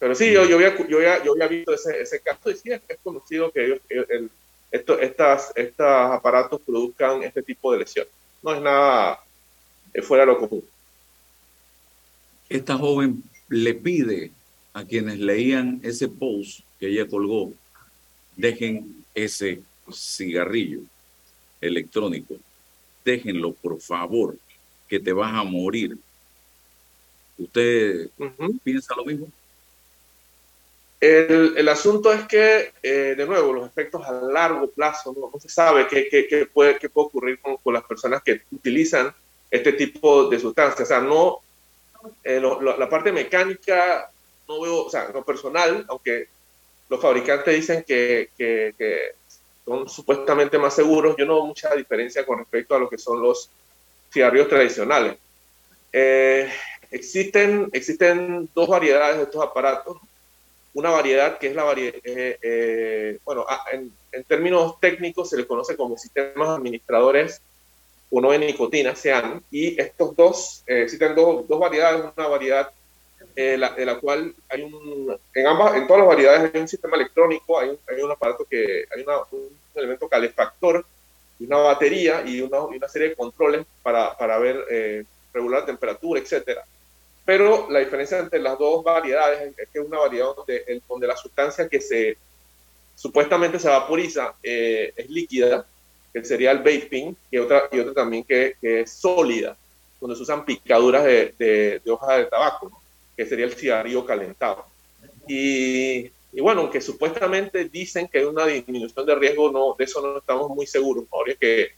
[0.00, 2.72] Pero sí, yo, yo, había, yo, había, yo había visto ese, ese caso y sí,
[2.72, 4.28] es, conocido que el,
[4.72, 9.20] esto, estas, estos aparatos produzcan este tipo de lesiones no es nada
[10.02, 10.64] fuera de lo común.
[12.48, 14.30] Esta joven le pide
[14.72, 17.52] a quienes leían ese post que ella colgó,
[18.36, 19.62] dejen ese
[19.92, 20.80] cigarrillo
[21.60, 22.36] electrónico,
[23.04, 24.36] déjenlo por favor,
[24.88, 25.96] que te vas a morir.
[27.38, 28.60] ¿Usted uh -huh.
[28.62, 29.28] piensa lo mismo?
[31.02, 35.48] El, el, asunto es que, eh, de nuevo, los efectos a largo plazo, no, se
[35.48, 39.12] sabe qué, qué, puede, qué puede ocurrir con, con, las personas que utilizan
[39.50, 40.82] este tipo de sustancias.
[40.82, 41.40] O sea, no,
[42.22, 44.12] eh, la parte mecánica,
[44.46, 46.28] no veo, o sea, lo personal, aunque
[46.88, 49.16] los fabricantes dicen que, que,
[49.64, 53.20] son supuestamente más seguros, yo no veo mucha diferencia con respecto a lo que son
[53.20, 53.50] los
[54.12, 55.16] cigarrillos tradicionales.
[55.92, 56.48] Eh,
[56.92, 59.96] existen, existen dos variedades de estos aparatos.
[60.74, 61.94] Una variedad que es la variedad,
[63.24, 67.42] bueno, ah, en, en términos técnicos se les conoce como sistemas administradores
[68.12, 72.70] uno de nicotina, SEAN, y estos dos, eh, existen dos, dos variedades, una variedad
[73.34, 76.68] eh, la, de la cual hay un, en ambas, en todas las variedades hay un
[76.68, 80.84] sistema electrónico, hay un, hay un aparato que, hay una, un elemento calefactor,
[81.40, 85.66] una batería y una, y una serie de controles para, para ver, eh, regular la
[85.66, 86.66] temperatura, etcétera.
[87.24, 91.06] Pero la diferencia entre las dos variedades es que es una variedad donde, el, donde
[91.06, 92.16] la sustancia que se
[92.94, 95.66] supuestamente se vaporiza eh, es líquida,
[96.12, 99.56] que sería el vaping, y otra, y otra también que, que es sólida,
[100.00, 102.82] donde se usan picaduras de, de, de hoja de tabaco, ¿no?
[103.16, 104.66] que sería el cigarrillo calentado.
[105.26, 110.00] Y, y, bueno, aunque supuestamente dicen que hay una disminución de riesgo, no, de eso
[110.02, 111.04] no estamos muy seguros.
[111.12, 111.68] Habría que,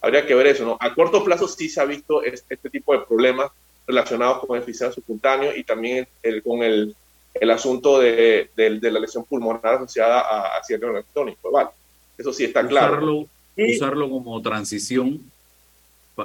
[0.00, 0.64] habría que ver eso.
[0.64, 0.76] ¿no?
[0.80, 3.50] A corto plazo sí se ha visto este, este tipo de problemas
[3.86, 6.94] relacionados con el fiscal subcutáneo y también el, con el,
[7.34, 11.04] el asunto de, de, de, la lesión pulmonar asociada a, a cierre.
[11.52, 11.70] Vale.
[12.16, 12.92] Eso sí está claro.
[12.92, 15.20] Usarlo, usarlo como transición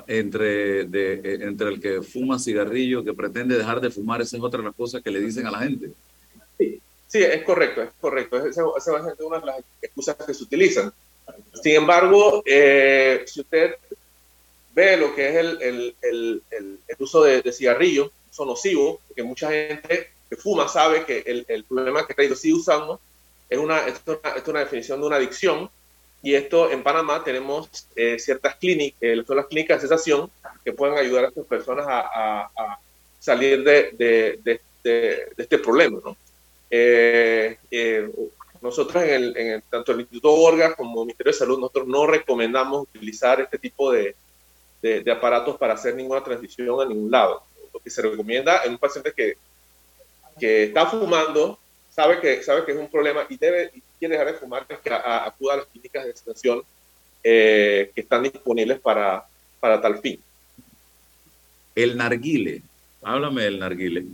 [0.08, 4.60] entre, de, entre el que fuma cigarrillo, que pretende dejar de fumar, esa es otra
[4.60, 5.90] de las cosas que le dicen a la gente.
[6.58, 8.38] Sí, sí es correcto, es correcto.
[8.46, 10.92] Esa, esa es una de las excusas que se utilizan.
[11.62, 13.76] Sin embargo, eh, si usted
[14.80, 16.42] ve lo que es el, el, el,
[16.88, 21.64] el uso de, de cigarrillo, uso nocivo, porque mucha gente que fuma sabe que el,
[21.66, 23.02] problema que está sigue usando
[23.50, 25.70] es una, es una, es una definición de una adicción
[26.22, 30.30] y esto en Panamá tenemos eh, ciertas clínicas, eh, son las clínicas de cesación,
[30.64, 32.80] que pueden ayudar a estas personas a, a, a
[33.20, 36.00] salir de, de, de, de, este problema.
[36.04, 36.16] ¿no?
[36.70, 38.10] Eh, eh,
[38.62, 41.88] nosotros, en el, en el, tanto el Instituto Borgas como el Ministerio de Salud, nosotros
[41.88, 44.16] no recomendamos utilizar este tipo de,
[45.12, 47.44] aparatos para hacer ninguna transición a ningún lado.
[47.74, 49.38] Lo que se recomienda en un paciente que,
[50.40, 51.60] que está fumando,
[51.90, 54.92] sabe que, sabe que es un problema y debe quiere dejar de fumar, es que
[54.92, 56.64] acuda a las clínicas de extensión
[57.24, 59.26] eh, que están disponibles para,
[59.60, 60.20] para tal fin.
[61.76, 62.62] El narguile,
[63.04, 64.06] háblame del narguile.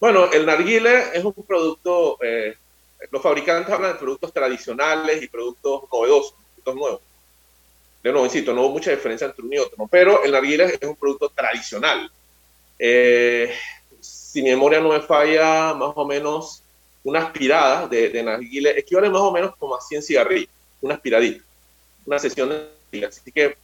[0.00, 2.56] Bueno, el narguile es un producto, eh,
[3.10, 7.00] los fabricantes hablan de productos tradicionales y productos novedosos, productos nuevos.
[8.06, 9.88] De nuevo, insisto, no hubo mucha diferencia entre uno y otro, ¿no?
[9.88, 12.08] pero el narguile es un producto tradicional.
[12.78, 13.52] Eh,
[13.98, 16.62] si mi memoria no me falla, más o menos
[17.02, 20.50] una aspirada de, de narguile equivale más o menos como a 100 cigarrillos,
[20.82, 21.42] una aspiradita,
[22.04, 22.50] una sesión
[22.92, 23.56] de Así que,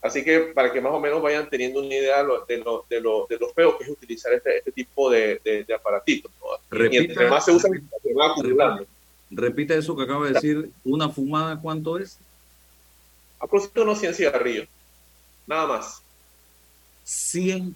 [0.00, 2.58] así que para que más o menos vayan teniendo una idea de lo, de
[3.00, 6.30] lo, de lo, feo que es utilizar este, este tipo de, de, aparatitos.
[6.40, 6.46] ¿no?
[6.70, 8.86] Repita, y más se usan, se va acumulando.
[9.28, 12.20] Repita eso que acaba de decir, ¿una fumada cuánto es?
[13.42, 14.68] Aproximadamente unos 100 cigarrillos,
[15.48, 16.02] nada más.
[17.02, 17.74] 100.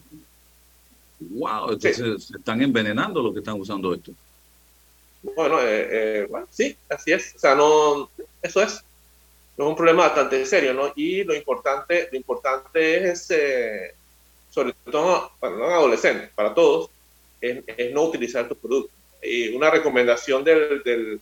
[1.18, 2.32] Wow, entonces sí.
[2.32, 4.12] se están envenenando los que están usando esto.
[5.34, 7.34] Bueno, eh, eh, bueno, sí, así es.
[7.34, 8.08] O sea, no,
[8.40, 8.84] eso es.
[9.56, 10.92] No es un problema bastante serio, ¿no?
[10.94, 13.94] Y lo importante, lo importante es, eh,
[14.50, 16.90] sobre todo para los adolescentes, para todos,
[17.40, 18.94] es, es, no utilizar estos productos.
[19.20, 21.20] Y una recomendación del, del,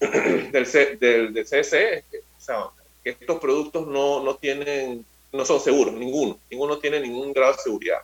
[0.52, 2.66] del, C, del, del CSE es que, o sea,
[3.02, 6.38] que estos productos no, no tienen, no son seguros, ninguno.
[6.50, 8.00] Ninguno tiene ningún grado de seguridad.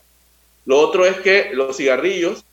[0.64, 2.44] Lo otro es que los cigarrillos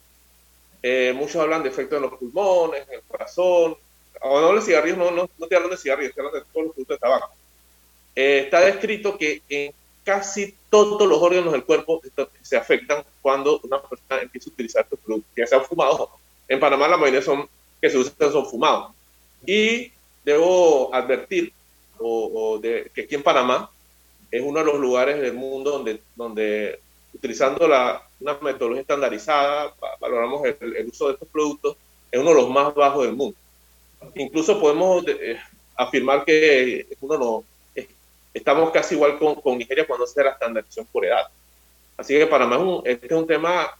[0.83, 3.77] eh, muchos hablan de efectos en los pulmones, en el corazón.
[4.21, 6.65] O no, los cigarrillos, no, no, no te hablan de cigarrillos, te hablan de todos
[6.65, 7.31] los productos de tabaco.
[8.15, 9.73] Eh, está descrito que en
[10.03, 12.01] casi todos los órganos del cuerpo
[12.41, 16.09] se afectan cuando una persona empieza a utilizar estos productos, ya sean fumados.
[16.47, 17.47] En Panamá la mayoría son,
[17.81, 18.91] que se usan son fumados.
[19.45, 19.91] Y
[20.25, 21.53] debo advertir
[21.99, 23.69] o, o de, que aquí en Panamá
[24.31, 26.79] es uno de los lugares del mundo donde, donde
[27.13, 31.77] utilizando la, una metodología estandarizada, valoramos el, el, uso de estos productos,
[32.11, 33.37] es uno de los más bajos del mundo.
[34.15, 35.37] Incluso podemos eh,
[35.75, 37.43] afirmar que uno no,
[37.75, 37.87] es,
[38.33, 41.27] estamos casi igual con, con, Nigeria cuando se hace la estandarización por edad.
[41.97, 43.71] Así que para mí es un, este es un tema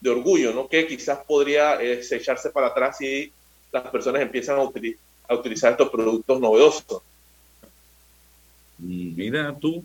[0.00, 0.68] de orgullo, ¿no?
[0.68, 3.32] que quizás podría eh, echarse para atrás si
[3.70, 4.98] las personas empiezan a, util,
[5.28, 7.02] a utilizar estos productos novedosos.
[8.82, 9.84] Mira tú,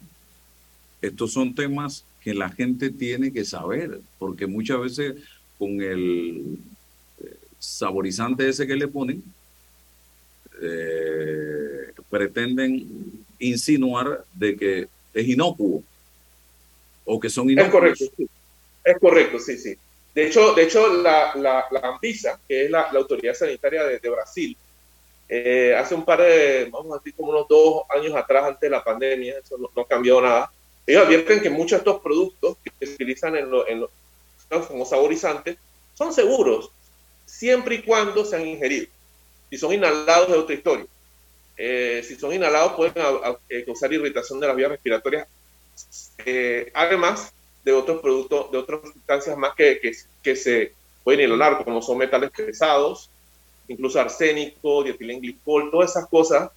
[1.02, 5.16] estos son temas que la gente tiene que saber, porque muchas veces
[5.58, 6.58] con el
[7.60, 9.24] saborizante ese que le ponen,
[10.62, 12.88] eh, pretenden
[13.40, 15.84] insinuar de que es inocuo
[17.06, 17.68] o que son inocuos.
[17.68, 18.28] Es correcto, sí.
[18.84, 19.76] Es correcto, sí, sí.
[20.16, 24.00] De hecho, de hecho la, la, la Anvisa, que es la, la autoridad sanitaria de,
[24.00, 24.58] de Brasil,
[25.30, 28.70] eh, hace un par de, vamos a decir, como unos dos años atrás, antes de
[28.70, 30.52] la pandemia, eso no, no ha cambiado nada,
[30.86, 33.90] ellos advierten que muchos de estos productos que se utilizan en, lo, en, lo,
[34.68, 35.58] como saborizantes,
[35.96, 36.72] son seguros
[37.26, 38.90] siempre y cuando sean ingeridos.
[39.50, 40.86] Si son inhalados es otra historia.
[41.58, 45.28] Eh, si son inhalados pueden a- a- eh, causar irritación de las vías respiratorias,
[46.26, 49.92] eh, además de otros productos, de otras sustancias más que, que,
[50.24, 50.74] que se
[51.04, 53.10] pueden inhalar, como son metales pesados,
[53.68, 56.50] incluso arsénico, dietilenglicol, todas esas cosas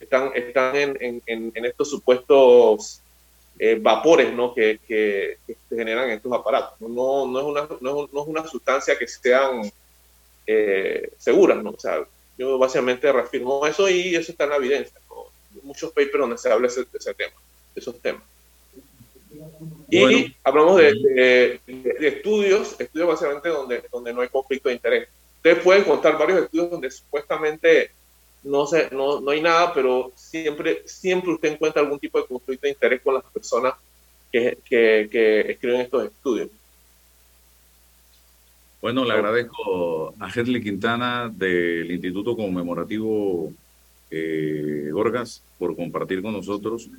[0.00, 3.00] están, están en, en- en- en estos supuestos
[3.58, 4.52] eh, vapores ¿no?
[4.54, 6.78] que, que- que se generan en estos aparatos.
[6.80, 9.70] No, no, es, una, no, es, no es una sustancia que sean
[10.46, 11.70] eh, seguras, ¿no?
[11.70, 12.04] O sea,
[12.38, 14.98] yo básicamente reafirmo eso y eso está en la evidencia.
[15.08, 15.24] ¿no?
[15.62, 17.32] Muchos papers donde se habla ese- de ese tema,
[17.74, 18.22] de esos temas.
[19.90, 20.34] Y Bueno.
[20.44, 21.60] hablamos de, de-
[21.98, 25.08] de estudios, estudios básicamente donde, donde no hay conflicto de interés.
[25.46, 27.92] Ustedes pueden contar varios estudios donde supuestamente
[28.42, 32.66] no, se, no, no hay nada, pero siempre, siempre usted encuentra algún tipo de conflicto
[32.66, 33.74] de interés con las personas
[34.32, 36.48] que, que, escriben estos estudios.
[38.82, 43.52] Bueno, le agradezco a Hedley Quintana del Instituto Conmemorativo
[44.10, 46.90] eh, Gorgas por compartir con nosotros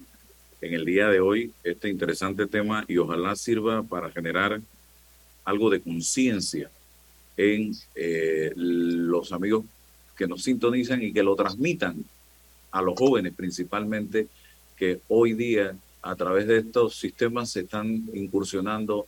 [0.62, 4.62] en el día de hoy este interesante tema y ojalá sirva para generar
[5.44, 6.72] algo de conciencia
[7.38, 9.64] en eh, los amigos
[10.18, 12.04] que nos sintonizan y que lo transmitan
[12.72, 14.28] a los jóvenes principalmente
[14.76, 19.08] que hoy día a través de estos sistemas se están incursionando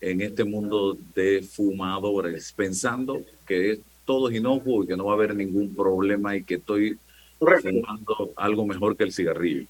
[0.00, 5.12] en este mundo de fumadores, pensando que es todo es inocuo y que no va
[5.12, 6.98] a haber ningún problema y que estoy
[7.38, 9.66] fumando algo mejor que el cigarrillo.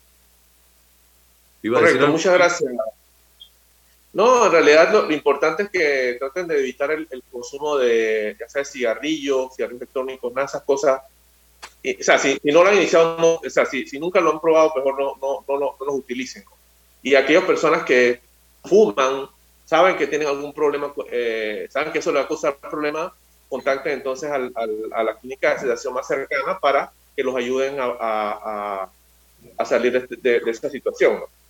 [1.62, 2.72] Iba a decir Correcto, muchas gracias.
[4.14, 8.64] No, en realidad lo, importante es que traten de evitar el, consumo de, ya sea
[8.64, 11.02] cigarrillos, cigarrillos electrónicos, nada esas cosas.
[11.82, 14.72] Y, o sea, si, no lo han iniciado, o sea, si, nunca lo han probado,
[14.76, 16.44] mejor no, no, no, lo- no los utilicen.
[17.02, 18.20] Y aquellas personas que
[18.64, 19.28] fuman,
[19.64, 23.12] saben que tienen algún problema, eh, saben que eso le va a causar problemas,
[23.48, 24.52] contacten entonces al-
[24.92, 30.16] a la clínica de sedación más cercana para que los ayuden a salir de, este-
[30.16, 31.14] de- de esta situación.
[31.16, 31.43] ¿no?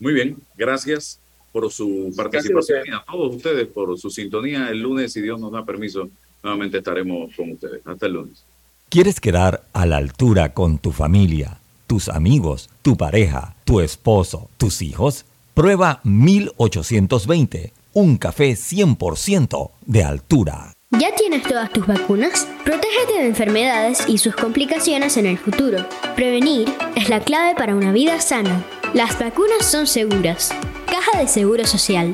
[0.00, 1.18] Muy bien, gracias
[1.52, 4.68] por su participación y a todos ustedes por su sintonía.
[4.70, 6.08] El lunes, si Dios nos da permiso,
[6.42, 7.80] nuevamente estaremos con ustedes.
[7.86, 8.44] Hasta el lunes.
[8.88, 14.82] ¿Quieres quedar a la altura con tu familia, tus amigos, tu pareja, tu esposo, tus
[14.82, 15.24] hijos?
[15.54, 20.72] Prueba 1820, un café 100% de altura.
[20.90, 22.48] ¿Ya tienes todas tus vacunas?
[22.64, 25.86] Protégete de enfermedades y sus complicaciones en el futuro.
[26.14, 28.64] Prevenir es la clave para una vida sana.
[28.94, 30.50] Las vacunas son seguras.
[30.86, 32.12] Caja de Seguro Social.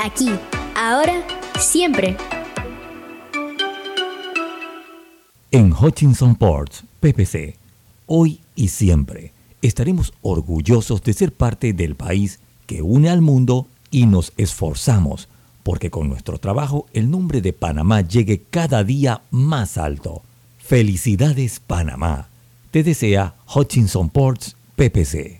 [0.00, 0.30] Aquí,
[0.76, 1.26] ahora,
[1.58, 2.16] siempre.
[5.50, 7.56] En Hutchinson Ports, PPC,
[8.06, 14.06] hoy y siempre estaremos orgullosos de ser parte del país que une al mundo y
[14.06, 15.28] nos esforzamos
[15.64, 20.22] porque con nuestro trabajo el nombre de Panamá llegue cada día más alto.
[20.58, 22.28] Felicidades Panamá.
[22.70, 25.39] Te desea Hutchinson Ports, PPC.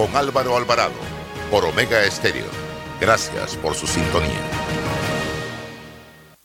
[0.00, 0.94] con Álvaro Alvarado
[1.50, 2.46] por Omega Estéreo.
[2.98, 4.69] Gracias por su sintonía.